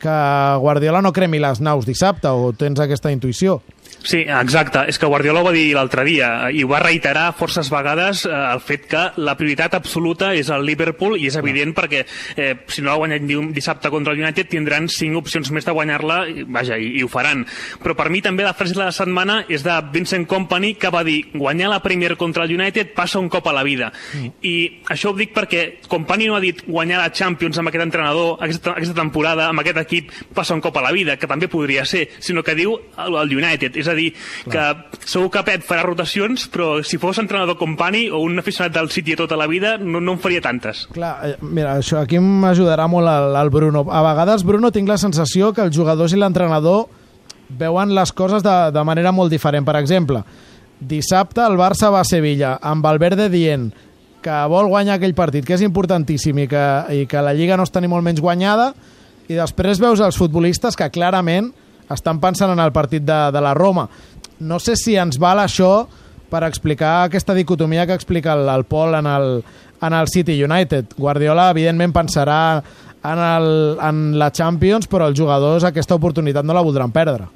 que 0.01 0.17
Guardiola 0.63 1.03
no 1.03 1.13
cremi 1.13 1.41
les 1.43 1.62
naus 1.62 1.85
dissabte, 1.85 2.31
o 2.31 2.53
tens 2.57 2.79
aquesta 2.79 3.12
intuïció? 3.12 3.62
Sí, 4.03 4.19
exacte. 4.27 4.83
És 4.91 5.00
que 5.00 5.07
Guardiola 5.07 5.41
ho 5.41 5.48
va 5.48 5.53
dir 5.55 5.72
l'altre 5.77 6.03
dia 6.03 6.50
i 6.51 6.63
ho 6.63 6.69
va 6.69 6.81
reiterar 6.83 7.29
forces 7.39 7.69
vegades 7.72 8.25
eh, 8.27 8.31
el 8.33 8.60
fet 8.63 8.86
que 8.91 9.03
la 9.24 9.36
prioritat 9.39 9.77
absoluta 9.77 10.33
és 10.36 10.50
el 10.53 10.65
Liverpool 10.67 11.15
i 11.15 11.29
és 11.29 11.38
evident 11.39 11.72
no. 11.72 11.77
perquè 11.77 12.03
eh, 12.03 12.51
si 12.67 12.83
no 12.83 12.91
la 12.91 12.98
guanyen 13.00 13.53
dissabte 13.55 13.91
contra 13.93 14.13
el 14.13 14.19
United 14.19 14.50
tindran 14.51 14.89
cinc 14.91 15.22
opcions 15.22 15.51
més 15.55 15.65
de 15.65 15.75
guanyar-la 15.75 16.19
vaja, 16.51 16.77
i, 16.77 16.98
i 17.00 17.03
ho 17.03 17.10
faran. 17.12 17.45
Però 17.83 17.95
per 17.95 18.10
mi 18.12 18.22
també 18.25 18.43
la 18.43 18.55
frase 18.57 18.75
de 18.75 18.83
la 18.83 18.91
setmana 18.95 19.39
és 19.48 19.63
de 19.63 19.77
Vincent 19.93 20.27
Company 20.29 20.74
que 20.79 20.91
va 20.93 21.05
dir 21.07 21.22
guanyar 21.33 21.72
la 21.72 21.81
Premier 21.83 22.17
contra 22.19 22.43
el 22.43 22.55
United 22.57 22.91
passa 22.98 23.24
un 23.24 23.31
cop 23.31 23.48
a 23.48 23.55
la 23.55 23.63
vida. 23.63 23.91
Mm. 24.13 24.33
I 24.43 24.55
això 24.91 25.13
ho 25.13 25.17
dic 25.17 25.31
perquè 25.36 25.63
Company 25.88 26.27
no 26.27 26.36
ha 26.36 26.43
dit 26.43 26.65
guanyar 26.67 27.00
la 27.00 27.12
Champions 27.15 27.57
amb 27.62 27.72
aquest 27.72 27.88
entrenador 27.88 28.43
aquesta, 28.43 28.75
aquesta 28.75 29.00
temporada, 29.00 29.48
amb 29.48 29.63
aquest 29.63 29.79
equip 29.86 30.12
passa 30.36 30.55
un 30.57 30.62
cop 30.63 30.75
a 30.77 30.83
la 30.83 30.91
vida, 30.91 31.15
que 31.17 31.29
també 31.29 31.48
podria 31.48 31.86
ser, 31.88 32.07
sinó 32.19 32.43
que 32.43 32.57
diu 32.57 32.75
el, 32.75 33.19
el 33.24 33.36
United. 33.39 33.79
És 33.79 33.88
a 33.88 33.92
dir, 33.97 34.09
Clar. 34.45 34.88
que 35.00 35.07
segur 35.09 35.29
que 35.33 35.43
Pep 35.47 35.65
farà 35.67 35.83
rotacions, 35.85 36.47
però 36.51 36.77
si 36.85 37.00
fos 37.01 37.19
entrenador 37.21 37.57
company 37.59 38.07
o 38.09 38.21
un 38.23 38.39
aficionat 38.39 38.73
del 38.75 38.89
City 38.93 39.17
tota 39.19 39.38
la 39.39 39.47
vida, 39.47 39.77
no, 39.77 40.01
no 40.01 40.17
en 40.17 40.23
faria 40.23 40.41
tantes. 40.41 40.88
Clar, 40.93 41.13
eh, 41.27 41.35
mira, 41.41 41.77
això 41.79 42.01
aquí 42.01 42.19
m'ajudarà 42.19 42.88
molt 42.91 43.09
el, 43.09 43.38
el 43.39 43.53
Bruno. 43.53 43.85
A 43.91 44.03
vegades, 44.05 44.43
Bruno, 44.47 44.71
tinc 44.71 44.89
la 44.89 45.00
sensació 45.01 45.53
que 45.53 45.65
els 45.65 45.75
jugadors 45.75 46.13
i 46.13 46.19
l'entrenador 46.19 46.88
veuen 47.53 47.93
les 47.95 48.12
coses 48.12 48.43
de, 48.43 48.57
de 48.73 48.83
manera 48.83 49.12
molt 49.12 49.31
diferent. 49.33 49.65
Per 49.65 49.77
exemple, 49.79 50.23
dissabte 50.79 51.43
el 51.45 51.57
Barça 51.59 51.91
va 51.93 52.01
a 52.03 52.07
Sevilla, 52.07 52.57
amb 52.62 52.85
Valverde 52.85 53.29
dient 53.31 53.71
que 54.23 54.35
vol 54.47 54.69
guanyar 54.71 54.97
aquell 54.97 55.15
partit, 55.15 55.43
que 55.45 55.57
és 55.57 55.65
importantíssim 55.65 56.38
i 56.39 56.47
que, 56.47 56.65
i 56.95 57.05
que 57.12 57.21
la 57.21 57.33
Lliga 57.35 57.57
no 57.59 57.65
està 57.67 57.81
ni 57.83 57.89
molt 57.91 58.05
menys 58.05 58.23
guanyada, 58.23 58.71
i 59.27 59.35
després 59.35 59.81
veus 59.83 60.01
els 60.03 60.17
futbolistes 60.19 60.77
que 60.79 60.89
clarament 60.95 61.51
estan 61.92 62.22
pensant 62.24 62.54
en 62.54 62.62
el 62.63 62.72
partit 62.72 63.04
de, 63.04 63.20
de 63.34 63.42
la 63.42 63.54
Roma. 63.54 63.88
No 64.40 64.60
sé 64.60 64.75
si 64.80 64.96
ens 65.00 65.20
val 65.20 65.42
això 65.44 65.88
per 66.32 66.44
explicar 66.48 67.04
aquesta 67.04 67.36
dicotomia 67.38 67.86
que 67.86 67.94
explica 67.94 68.34
el, 68.34 68.48
el 68.50 68.63
Pol 68.66 68.96
en 68.98 69.08
el, 69.08 69.44
en 69.82 69.94
el 69.94 70.08
City 70.08 70.42
United. 70.44 70.96
Guardiola, 70.98 71.52
evidentment, 71.52 71.94
pensarà 71.94 72.42
en, 73.04 73.20
el, 73.20 73.78
en 73.78 74.04
la 74.18 74.32
Champions, 74.32 74.90
però 74.90 75.12
els 75.12 75.20
jugadors 75.20 75.68
aquesta 75.68 76.00
oportunitat 76.00 76.48
no 76.48 76.56
la 76.56 76.66
voldran 76.66 76.92
perdre. 76.96 77.30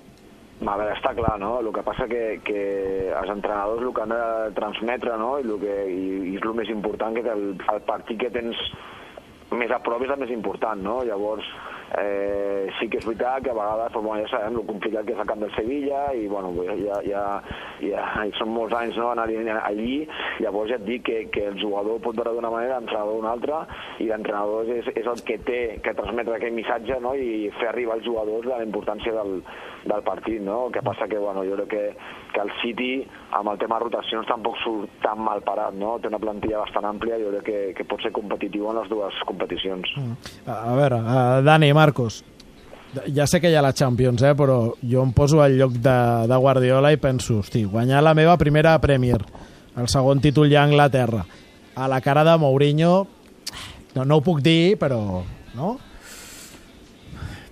A 0.58 0.74
veure, 0.74 0.89
està 0.96 1.12
clar, 1.13 1.36
no? 1.38 1.60
El 1.62 1.70
que 1.70 1.84
passa 1.86 2.08
que, 2.10 2.39
que 2.42 2.62
els 3.13 3.30
entrenadors 3.30 3.84
el 3.84 3.94
que 3.94 4.06
han 4.08 4.13
de 4.16 4.56
transmetre, 4.58 5.13
no? 5.22 5.36
I, 5.38 5.46
el 5.46 5.60
que, 5.62 5.75
i, 5.94 6.06
i 6.32 6.38
és 6.39 6.48
el 6.48 6.56
més 6.58 6.72
important, 6.74 7.13
que 7.13 7.30
el, 7.30 7.51
el 7.62 7.84
partit 7.86 8.18
que 8.24 8.32
tens 8.34 8.58
més 9.54 9.72
a 9.72 9.77
prop 9.86 10.01
és 10.01 10.10
el 10.16 10.24
més 10.24 10.34
important, 10.34 10.82
no? 10.82 11.04
Llavors, 11.06 11.46
eh, 11.96 12.67
sí 12.79 12.89
que 12.89 13.00
és 13.00 13.06
veritat 13.08 13.44
que 13.44 13.51
a 13.51 13.58
vegades 13.58 13.94
però, 13.94 14.03
bueno, 14.03 14.24
ja 14.25 14.32
sabem 14.32 14.60
el 14.60 14.67
complicat 14.67 15.06
que 15.06 15.15
és 15.15 15.22
el 15.22 15.29
camp 15.29 15.44
del 15.44 15.53
Sevilla 15.56 16.01
i 16.13 16.27
bueno, 16.27 16.51
ja, 16.67 16.75
ja, 16.82 16.98
ja, 17.08 17.24
ja 17.91 18.25
són 18.39 18.51
molts 18.56 18.75
anys 18.75 18.98
no, 19.00 19.12
anar 19.12 19.27
allí 19.63 20.08
llavors 20.44 20.72
ja 20.72 20.79
et 20.79 20.86
dic 20.88 21.06
que, 21.08 21.20
que 21.34 21.48
el 21.51 21.60
jugador 21.62 22.01
pot 22.03 22.17
veure 22.17 22.36
d'una 22.36 22.51
manera, 22.51 22.79
l'entrenador 22.79 23.20
d'una 23.20 23.34
altra 23.38 23.63
i 24.03 24.10
l'entrenador 24.10 24.70
és, 24.77 24.91
és 24.96 25.08
el 25.08 25.24
que 25.27 25.39
té 25.48 25.62
que 25.84 25.96
transmetre 25.98 26.36
aquest 26.36 26.56
missatge 26.56 27.00
no, 27.03 27.15
i 27.15 27.50
fer 27.60 27.72
arribar 27.72 27.98
als 27.98 28.08
jugadors 28.08 28.48
la 28.50 28.63
importància 28.65 29.13
del, 29.15 29.41
del 29.88 30.03
partit 30.03 30.41
no? 30.44 30.67
el 30.67 30.74
que 30.75 30.84
passa 30.84 31.08
que 31.08 31.17
bueno, 31.17 31.44
jo 31.48 31.56
crec 31.56 31.70
que, 31.70 31.84
que 32.34 32.41
el 32.44 32.51
City 32.62 32.91
amb 33.38 33.51
el 33.53 33.60
tema 33.62 33.77
de 33.77 33.88
rotacions 33.88 34.27
tampoc 34.27 34.60
surt 34.63 35.00
tan 35.03 35.22
mal 35.24 35.41
parat 35.46 35.75
no? 35.77 35.98
té 36.01 36.12
una 36.12 36.22
plantilla 36.22 36.63
bastant 36.63 36.88
àmplia 36.89 37.20
jo 37.22 37.32
crec 37.38 37.48
que, 37.48 37.60
que 37.77 37.88
pot 37.88 38.03
ser 38.03 38.12
competitiu 38.15 38.70
en 38.72 38.82
les 38.82 38.91
dues 38.91 39.24
competicions 39.29 39.94
mm. 39.98 40.34
A 40.48 40.75
veure, 40.75 41.00
uh, 41.00 41.39
Dani, 41.46 41.72
Marcos, 41.77 42.24
ja 43.13 43.27
sé 43.29 43.41
que 43.41 43.51
hi 43.51 43.57
ha 43.57 43.62
la 43.62 43.75
Champions, 43.77 44.24
eh, 44.25 44.34
però 44.38 44.74
jo 44.81 45.03
em 45.05 45.13
poso 45.13 45.41
al 45.43 45.57
lloc 45.60 45.75
de, 45.77 45.98
de 46.29 46.39
Guardiola 46.41 46.91
i 46.93 47.01
penso, 47.01 47.41
hosti, 47.43 47.63
guanyar 47.69 48.01
la 48.03 48.15
meva 48.17 48.38
primera 48.41 48.77
Premier, 48.81 49.22
el 49.77 49.89
segon 49.91 50.24
títol 50.24 50.50
ja 50.50 50.63
a 50.63 50.69
Anglaterra, 50.69 51.25
a 51.75 51.89
la 51.91 52.01
cara 52.01 52.25
de 52.25 52.38
Mourinho, 52.41 52.93
no, 53.93 54.05
no 54.05 54.17
ho 54.17 54.25
puc 54.25 54.41
dir, 54.46 54.77
però... 54.81 55.24
No? 55.57 55.75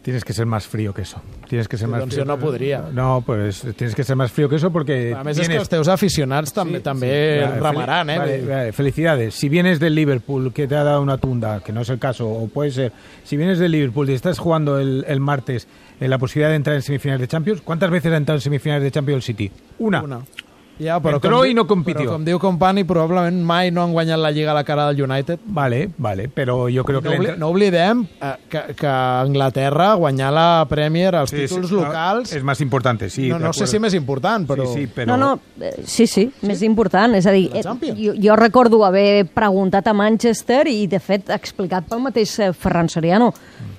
Tienes 0.06 0.24
que 0.24 0.34
ser 0.34 0.46
más 0.46 0.68
frío 0.68 0.94
que 0.94 1.02
eso. 1.02 1.20
Tienes 1.50 1.68
que 1.68 1.78
ser 1.78 1.88
más 1.88 2.00
doncs 2.02 2.14
frío. 2.14 2.26
jo 2.26 2.28
no 2.28 2.38
podria. 2.38 2.90
No, 2.94 3.24
pues 3.26 3.66
tienes 3.76 3.96
que 3.96 4.04
ser 4.04 4.16
más 4.16 4.32
frío 4.32 4.48
que 4.48 4.58
eso 4.58 4.70
porque... 4.70 5.16
A 5.18 5.24
més 5.26 5.34
tienes... 5.34 5.50
és 5.50 5.50
que 5.50 5.62
els 5.64 5.72
teus 5.72 5.90
aficionats 5.90 6.54
també, 6.54 6.78
sí, 6.78 6.86
també 6.86 7.10
sí. 7.10 7.40
Vale, 7.42 7.64
ramaran, 7.64 8.12
eh? 8.14 8.18
Vale, 8.20 8.36
vale, 8.46 8.72
felicidades. 8.72 9.34
Si 9.34 9.50
vienes 9.50 9.80
del 9.80 9.96
Liverpool, 9.96 10.54
que 10.54 10.68
te 10.68 10.76
ha 10.78 10.84
dado 10.84 11.02
una 11.02 11.18
tunda, 11.18 11.60
que 11.66 11.74
no 11.74 11.82
es 11.82 11.90
el 11.90 11.98
caso, 11.98 12.30
o 12.30 12.48
puede 12.48 12.70
ser, 12.70 12.92
si 13.24 13.36
vienes 13.36 13.58
del 13.58 13.72
Liverpool 13.72 14.08
y 14.12 14.14
estás 14.14 14.38
jugando 14.38 14.78
el, 14.78 15.06
el 15.08 15.20
martes 15.20 15.68
en 16.00 16.12
la 16.12 16.20
posibilidad 16.20 16.52
de 16.52 16.58
entrar 16.58 16.76
en 16.76 16.84
semifinales 16.84 17.22
de 17.22 17.28
Champions, 17.28 17.62
¿cuántas 17.62 17.90
veces 17.90 18.14
ha 18.14 18.18
entrado 18.18 18.38
en 18.38 18.42
semifinales 18.42 18.84
de 18.84 18.92
Champions 18.92 19.26
City? 19.26 19.52
Una. 19.80 20.04
Una. 20.04 20.20
Ja, 20.80 20.98
però 21.00 21.20
Entró 21.22 21.40
com, 21.40 21.48
i 21.48 21.54
no 21.56 21.66
compitió. 21.68 22.04
Però 22.04 22.16
com 22.18 22.26
diu 22.28 22.40
Company, 22.42 22.84
probablement 22.88 23.38
mai 23.48 23.72
no 23.72 23.84
han 23.86 23.94
guanyat 23.96 24.20
la 24.20 24.32
Lliga 24.36 24.52
a 24.52 24.58
la 24.58 24.64
cara 24.68 24.90
del 24.90 25.06
United. 25.06 25.46
Vale, 25.46 25.90
vale, 25.98 26.28
però 26.28 26.66
jo 26.72 26.84
crec 26.88 27.00
no, 27.00 27.04
que... 27.06 27.16
Obli 27.16 27.36
no 27.40 27.50
oblidem 27.54 28.04
eh, 28.20 28.34
que, 28.52 28.64
que 28.76 28.90
Anglaterra 28.90 29.94
guanyar 30.00 30.34
la 30.36 30.48
Premier, 30.70 31.14
els 31.22 31.32
sí, 31.32 31.44
títols 31.44 31.70
sí, 31.72 31.80
locals... 31.80 32.34
No, 32.34 32.40
és 32.40 32.48
més 32.52 32.64
important, 32.66 33.06
sí. 33.08 33.30
No, 33.32 33.40
no 33.40 33.54
sé 33.56 33.70
si 33.72 33.80
més 33.80 33.96
important, 33.96 34.48
però... 34.50 34.68
Sí, 34.74 34.86
sí, 34.86 34.92
però... 34.98 35.16
No, 35.16 35.18
no, 35.22 35.62
eh, 35.62 35.76
sí, 35.84 36.08
sí, 36.08 36.28
sí, 36.28 36.48
més 36.48 36.64
important. 36.68 37.16
És 37.16 37.30
a 37.30 37.36
dir, 37.36 37.48
eh, 37.56 37.64
jo, 37.96 38.16
jo 38.20 38.40
recordo 38.40 38.84
haver 38.86 39.26
preguntat 39.32 39.88
a 39.88 39.96
Manchester 39.96 40.66
i, 40.72 40.86
de 40.92 41.00
fet, 41.00 41.32
explicat 41.34 41.88
pel 41.88 42.04
mateix 42.04 42.38
eh, 42.44 42.52
Ferran 42.52 42.92
Soriano 42.92 43.32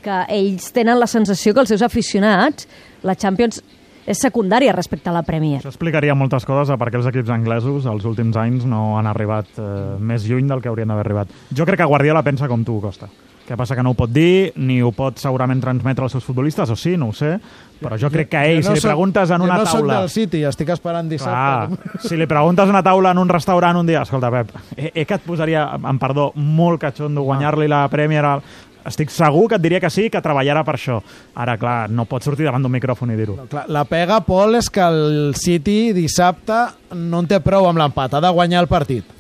que 0.07 0.23
ells 0.31 0.71
tenen 0.75 1.01
la 1.01 1.09
sensació 1.11 1.53
que 1.53 1.65
els 1.65 1.73
seus 1.73 1.83
aficionats 1.83 2.69
la 3.07 3.15
Champions 3.15 3.63
és 4.07 4.23
secundària 4.23 4.73
respecte 4.73 5.11
a 5.11 5.15
la 5.17 5.25
Premier. 5.27 5.61
Això 5.61 5.73
explicaria 5.73 6.15
moltes 6.15 6.47
coses 6.47 6.71
a 6.71 6.79
per 6.81 6.93
què 6.93 7.01
els 7.01 7.11
equips 7.11 7.33
anglesos 7.35 7.87
els 7.91 8.07
últims 8.09 8.39
anys 8.41 8.67
no 8.71 8.97
han 9.01 9.11
arribat 9.11 9.59
eh, 9.59 9.69
més 9.99 10.27
lluny 10.31 10.47
del 10.49 10.63
que 10.63 10.71
haurien 10.71 10.89
d'haver 10.89 11.07
arribat. 11.09 11.39
Jo 11.51 11.67
crec 11.67 11.83
que 11.83 11.91
Guardiola 11.91 12.23
pensa 12.27 12.49
com 12.49 12.65
tu, 12.65 12.79
Costa. 12.81 13.11
Què 13.47 13.55
passa 13.55 13.77
que 13.79 13.83
no 13.87 13.93
ho 13.93 13.95
pot 13.95 14.11
dir, 14.11 14.51
ni 14.59 14.81
ho 14.83 14.89
pot 14.91 15.21
segurament 15.23 15.61
transmetre 15.63 16.03
als 16.03 16.17
seus 16.17 16.25
futbolistes, 16.27 16.71
o 16.73 16.75
sí, 16.75 16.97
no 16.99 17.13
ho 17.13 17.15
sé, 17.15 17.37
però 17.79 17.95
jo 18.01 18.11
crec 18.11 18.33
que 18.33 18.41
ell, 18.43 18.63
si 18.67 18.75
li 18.75 18.83
preguntes 18.83 19.31
en 19.31 19.45
una 19.45 19.61
taula... 19.61 19.69
Jo 19.71 19.83
no 19.85 19.85
soc 19.85 19.93
del 19.93 20.11
City, 20.11 20.41
estic 20.49 20.73
esperant 20.75 21.07
dissabte. 21.07 21.77
Clar, 21.77 22.01
si 22.09 22.19
li 22.19 22.27
preguntes 22.27 22.73
una 22.75 22.83
taula 22.83 23.13
en 23.15 23.23
un 23.23 23.31
restaurant 23.31 23.79
un 23.79 23.87
dia, 23.87 24.03
escolta, 24.03 24.33
Pep, 24.35 24.51
eh, 24.75 24.91
eh 24.91 25.05
que 25.07 25.21
et 25.21 25.27
posaria, 25.27 25.63
amb 25.79 26.03
perdó, 26.03 26.33
molt 26.35 26.83
catxondo 26.83 27.23
guanyar-li 27.23 27.71
la 27.71 27.85
Premier 27.93 28.25
al 28.27 28.43
estic 28.87 29.11
segur 29.15 29.47
que 29.51 29.59
et 29.59 29.65
diria 29.65 29.81
que 29.83 29.91
sí, 29.93 30.09
que 30.13 30.23
treballarà 30.23 30.63
per 30.67 30.77
això. 30.79 31.01
Ara, 31.35 31.57
clar, 31.61 31.79
no 31.91 32.07
pot 32.11 32.25
sortir 32.27 32.47
davant 32.49 32.65
d'un 32.65 32.75
micròfon 32.77 33.13
i 33.13 33.19
dir-ho. 33.19 33.37
No, 33.43 33.67
la 33.73 33.85
pega, 33.89 34.21
Pol, 34.27 34.57
és 34.61 34.71
que 34.73 34.87
el 34.87 35.35
City 35.39 35.93
dissabte 35.97 36.65
no 36.97 37.25
en 37.25 37.29
té 37.31 37.43
prou 37.45 37.69
amb 37.69 37.83
l'empat, 37.83 38.17
ha 38.17 38.25
de 38.25 38.33
guanyar 38.33 38.65
el 38.65 38.71
partit. 38.71 39.17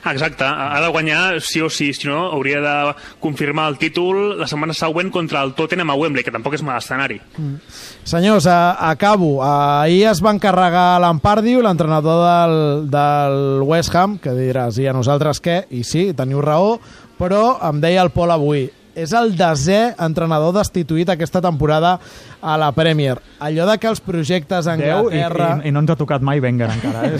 Exacte, 0.00 0.44
ha 0.44 0.80
de 0.80 0.88
guanyar 0.88 1.40
sí 1.44 1.60
o 1.60 1.68
sí, 1.68 1.92
si 1.92 2.08
no 2.08 2.30
hauria 2.32 2.60
de 2.60 2.94
confirmar 3.20 3.68
el 3.68 3.76
títol 3.78 4.38
la 4.38 4.46
setmana 4.48 4.72
següent 4.72 5.10
contra 5.12 5.42
el 5.44 5.52
Tottenham 5.54 5.92
a 5.92 5.96
Wembley, 6.00 6.24
que 6.24 6.32
tampoc 6.32 6.56
és 6.56 6.64
mal 6.64 6.80
escenari. 6.80 7.20
Mm. 7.36 7.60
Senyors, 8.08 8.48
a, 8.48 8.76
acabo. 8.90 9.42
Ahir 9.44 10.06
es 10.10 10.22
va 10.24 10.32
encarregar 10.32 11.00
l'Ampardiu, 11.04 11.60
l'entrenador 11.60 12.24
del, 12.24 12.56
del 12.90 13.62
West 13.68 13.94
Ham, 13.94 14.16
que 14.22 14.34
diràs, 14.36 14.80
i 14.80 14.88
a 14.88 14.96
nosaltres 14.96 15.42
què? 15.44 15.62
I 15.70 15.84
sí, 15.84 16.10
teniu 16.16 16.40
raó, 16.44 16.78
però 17.20 17.58
em 17.68 17.82
deia 17.82 18.00
el 18.06 18.14
Pol 18.14 18.32
avui, 18.32 18.70
és 18.94 19.12
el 19.16 19.34
desè 19.38 19.94
entrenador 20.02 20.52
destituït 20.56 21.10
aquesta 21.12 21.40
temporada 21.44 21.96
a 22.40 22.56
la 22.60 22.70
Premier. 22.72 23.18
Allò 23.44 23.66
de 23.68 23.76
que 23.80 23.88
els 23.90 24.00
projectes 24.04 24.66
a 24.66 24.74
Anglaterra... 24.74 25.50
i, 25.60 25.66
i, 25.66 25.68
I 25.68 25.74
no 25.74 25.82
ens 25.84 25.92
ha 25.92 25.96
tocat 26.00 26.24
mai 26.24 26.40
Wenger 26.42 26.70
encara. 26.72 27.04
Eh? 27.06 27.18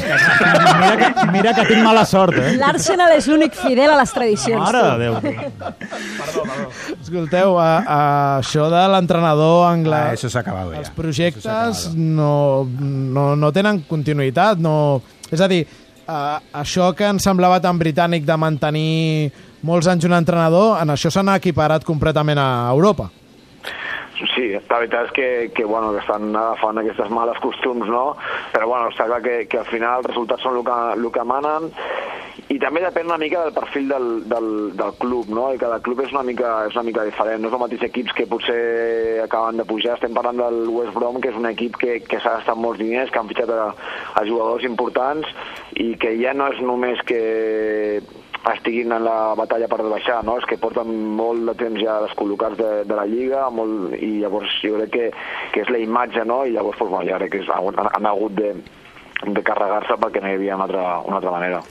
mira, 0.81 0.95
que, 0.97 1.27
mira 1.35 1.55
que 1.59 1.67
tinc 1.69 1.85
mala 1.85 2.07
sort, 2.09 2.39
eh? 2.41 2.55
L'Arsenal 2.61 3.15
és 3.17 3.29
l'únic 3.31 3.57
fidel 3.59 3.93
a 3.95 3.99
les 4.01 4.15
tradicions. 4.17 4.65
Mare 4.65 4.83
de 4.87 4.97
Déu. 5.05 5.19
perdó, 5.21 6.47
perdó. 6.49 6.97
Escolteu, 6.97 7.59
a, 7.61 7.69
a, 7.85 8.01
això 8.41 8.71
de 8.73 8.83
l'entrenador 8.95 9.69
anglès... 9.69 10.11
Ah, 10.11 10.17
això 10.19 10.33
s'ha 10.33 10.43
acabat 10.45 10.73
ja. 10.73 10.83
Els 10.83 10.93
projectes 10.97 11.87
no, 11.97 12.67
no, 12.81 13.31
no 13.39 13.55
tenen 13.57 13.85
continuïtat, 13.91 14.61
no... 14.63 14.75
És 15.31 15.39
a 15.45 15.47
dir, 15.47 15.63
uh, 16.11 16.43
això 16.61 16.91
que 16.97 17.07
ens 17.07 17.25
semblava 17.25 17.61
tan 17.63 17.79
britànic 17.79 18.27
de 18.27 18.37
mantenir 18.37 19.31
molts 19.63 19.89
anys 19.91 20.09
un 20.09 20.17
entrenador, 20.17 20.77
en 20.83 20.91
això 20.91 21.13
s'ha 21.13 21.25
equiparat 21.37 21.87
completament 21.87 22.41
a 22.41 22.51
Europa. 22.75 23.11
Sí, 24.35 24.51
la 24.53 24.79
veritat 24.83 25.07
és 25.09 25.13
que, 25.17 25.29
que, 25.57 25.65
bueno, 25.65 25.95
que 25.95 26.03
estan 26.03 26.35
agafant 26.37 26.81
aquestes 26.83 27.09
males 27.09 27.39
costums, 27.41 27.89
no? 27.89 28.19
Però 28.53 28.67
bueno, 28.69 28.91
està 28.93 29.07
clar 29.09 29.23
que, 29.25 29.37
que 29.49 29.63
al 29.63 29.69
final 29.71 30.03
els 30.03 30.11
resultats 30.11 30.45
són 30.45 30.59
el 30.59 30.67
que, 30.67 30.77
el 30.99 31.07
que 31.15 31.25
manen 31.25 31.71
i 32.51 32.57
també 32.59 32.81
depèn 32.83 33.07
una 33.07 33.19
mica 33.21 33.45
del 33.45 33.55
perfil 33.55 33.87
del, 33.93 34.07
del, 34.31 34.49
del 34.79 34.95
club, 34.99 35.29
no? 35.31 35.45
I 35.55 35.59
cada 35.61 35.79
club 35.87 36.01
és 36.03 36.11
una 36.11 36.25
mica, 36.27 36.49
és 36.67 36.75
una 36.75 36.83
mica 36.89 37.05
diferent. 37.07 37.39
No 37.43 37.51
és 37.51 37.55
el 37.55 37.63
mateix 37.63 37.85
equips 37.87 38.15
que 38.19 38.27
potser 38.27 38.57
acaben 39.23 39.61
de 39.61 39.67
pujar. 39.69 39.95
Estem 39.95 40.17
parlant 40.17 40.41
del 40.41 40.65
West 40.75 40.91
Brom, 40.97 41.21
que 41.23 41.31
és 41.31 41.39
un 41.39 41.47
equip 41.47 41.79
que, 41.79 42.01
que 42.03 42.19
s'ha 42.19 42.41
gastat 42.41 42.59
molts 42.59 42.83
diners, 42.83 43.13
que 43.15 43.21
han 43.23 43.31
fitxat 43.31 43.53
a, 43.55 43.69
a 44.19 44.25
jugadors 44.27 44.67
importants 44.67 45.31
i 45.79 45.93
que 46.01 46.17
ja 46.19 46.35
no 46.35 46.49
és 46.51 46.59
només 46.65 47.03
que 47.07 47.21
estiguin 48.51 48.97
en 48.97 49.05
la 49.05 49.35
batalla 49.39 49.69
per 49.71 49.85
baixar, 49.85 50.23
no? 50.27 50.39
és 50.41 50.47
que 50.49 50.59
porten 50.59 50.91
molt 51.19 51.45
de 51.51 51.55
temps 51.61 51.79
ja 51.79 51.99
descol·locats 52.07 52.57
de, 52.59 52.71
de 52.89 52.97
la 52.97 53.05
Lliga 53.07 53.45
molt, 53.53 53.93
i 54.01 54.17
llavors 54.23 54.55
jo 54.65 54.79
crec 54.79 54.95
que, 54.95 55.11
que 55.53 55.63
és 55.67 55.71
la 55.71 55.83
imatge 55.83 56.25
no? 56.25 56.41
i 56.49 56.57
llavors 56.57 56.81
pues, 56.81 56.91
bueno, 56.91 57.05
jo 57.11 57.21
crec 57.21 57.35
que 57.37 57.45
és, 57.45 57.53
han, 57.53 57.79
han 57.85 58.11
hagut 58.11 58.35
de, 58.41 58.55
de 59.29 59.45
carregar-se 59.45 60.01
perquè 60.01 60.25
no 60.25 60.33
hi 60.33 60.41
havia 60.41 60.57
una 60.57 60.67
altra, 60.71 60.89
una 61.05 61.21
altra 61.21 61.37
manera. 61.37 61.63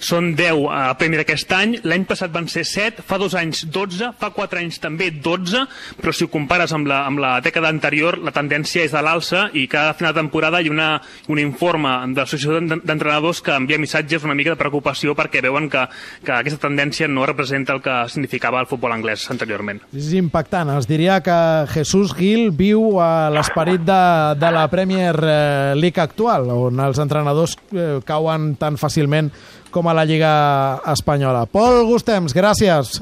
Són 0.00 0.32
10 0.36 0.64
a 0.72 0.94
Premier 1.00 1.20
aquest 1.22 1.50
any, 1.52 1.76
l'any 1.84 2.06
passat 2.08 2.32
van 2.32 2.48
ser 2.48 2.64
7, 2.64 3.04
fa 3.06 3.18
dos 3.20 3.34
anys 3.36 3.66
12, 3.68 4.14
fa 4.20 4.30
4 4.32 4.62
anys 4.62 4.80
també 4.80 5.10
12, 5.12 5.66
però 6.00 6.14
si 6.16 6.24
ho 6.24 6.30
compares 6.32 6.72
amb 6.76 6.88
la, 6.88 7.02
amb 7.08 7.20
la 7.20 7.34
dècada 7.44 7.68
anterior, 7.68 8.16
la 8.18 8.32
tendència 8.32 8.86
és 8.86 8.94
de 8.96 9.02
l'alça 9.04 9.48
i 9.52 9.66
cada 9.70 9.92
final 9.98 10.14
de 10.14 10.22
temporada 10.22 10.60
hi 10.60 10.70
ha 10.70 10.74
una, 10.74 10.88
un 11.28 11.40
informe 11.42 11.92
de 12.14 12.22
l'associació 12.22 12.60
d'entrenadors 12.60 13.42
que 13.44 13.52
envia 13.52 13.80
missatges 13.80 14.24
una 14.24 14.36
mica 14.38 14.54
de 14.54 14.60
preocupació 14.60 15.14
perquè 15.18 15.44
veuen 15.44 15.68
que, 15.72 15.84
que 16.24 16.34
aquesta 16.38 16.64
tendència 16.66 17.08
no 17.08 17.26
representa 17.28 17.76
el 17.76 17.84
que 17.84 17.96
significava 18.08 18.60
el 18.64 18.68
futbol 18.70 18.96
anglès 18.96 19.26
anteriorment. 19.32 19.82
És 19.92 20.12
impactant. 20.16 20.72
Es 20.78 20.88
diria 20.88 21.20
que 21.24 21.36
Jesús 21.74 22.14
Gil 22.16 22.50
viu 22.56 22.98
a 23.02 23.28
l'esperit 23.34 23.84
de, 23.84 24.02
de 24.40 24.52
la 24.56 24.66
Premier 24.72 25.14
eh, 25.20 25.72
League 25.76 26.00
actual, 26.00 26.48
on 26.56 26.80
els 26.80 27.00
entrenadors 27.02 27.56
eh, 27.74 27.98
cauen 28.08 28.54
tan 28.60 28.80
fàcilment 28.80 29.30
com 29.70 29.86
a 29.90 29.94
la 29.94 30.06
Lliga 30.06 30.80
Espanyola. 30.92 31.46
Pol 31.50 31.84
Gustems, 31.88 32.34
gràcies. 32.36 33.00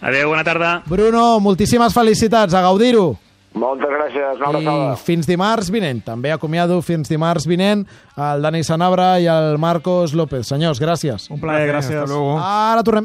Adéu, 0.00 0.30
bona 0.30 0.44
tarda. 0.46 0.82
Bruno, 0.86 1.40
moltíssimes 1.42 1.94
felicitats, 1.96 2.54
a 2.54 2.62
gaudir-ho. 2.62 3.16
Moltes 3.58 3.88
gràcies, 3.90 4.36
una 4.38 4.50
abraçada. 4.52 4.90
I 4.92 5.02
fins 5.02 5.26
dimarts 5.26 5.70
vinent. 5.72 6.02
També 6.06 6.30
acomiado 6.30 6.76
fins 6.84 7.08
dimarts 7.10 7.46
vinent 7.48 7.86
el 8.14 8.44
Dani 8.44 8.60
Sanabra 8.62 9.16
i 9.18 9.26
el 9.26 9.56
Marcos 9.58 10.12
López. 10.14 10.46
Senyors, 10.46 10.78
gràcies. 10.82 11.26
Un 11.32 11.40
plaer, 11.40 11.66
gràcies. 11.70 12.04
Ara 12.04 12.84
tornem. 12.84 12.96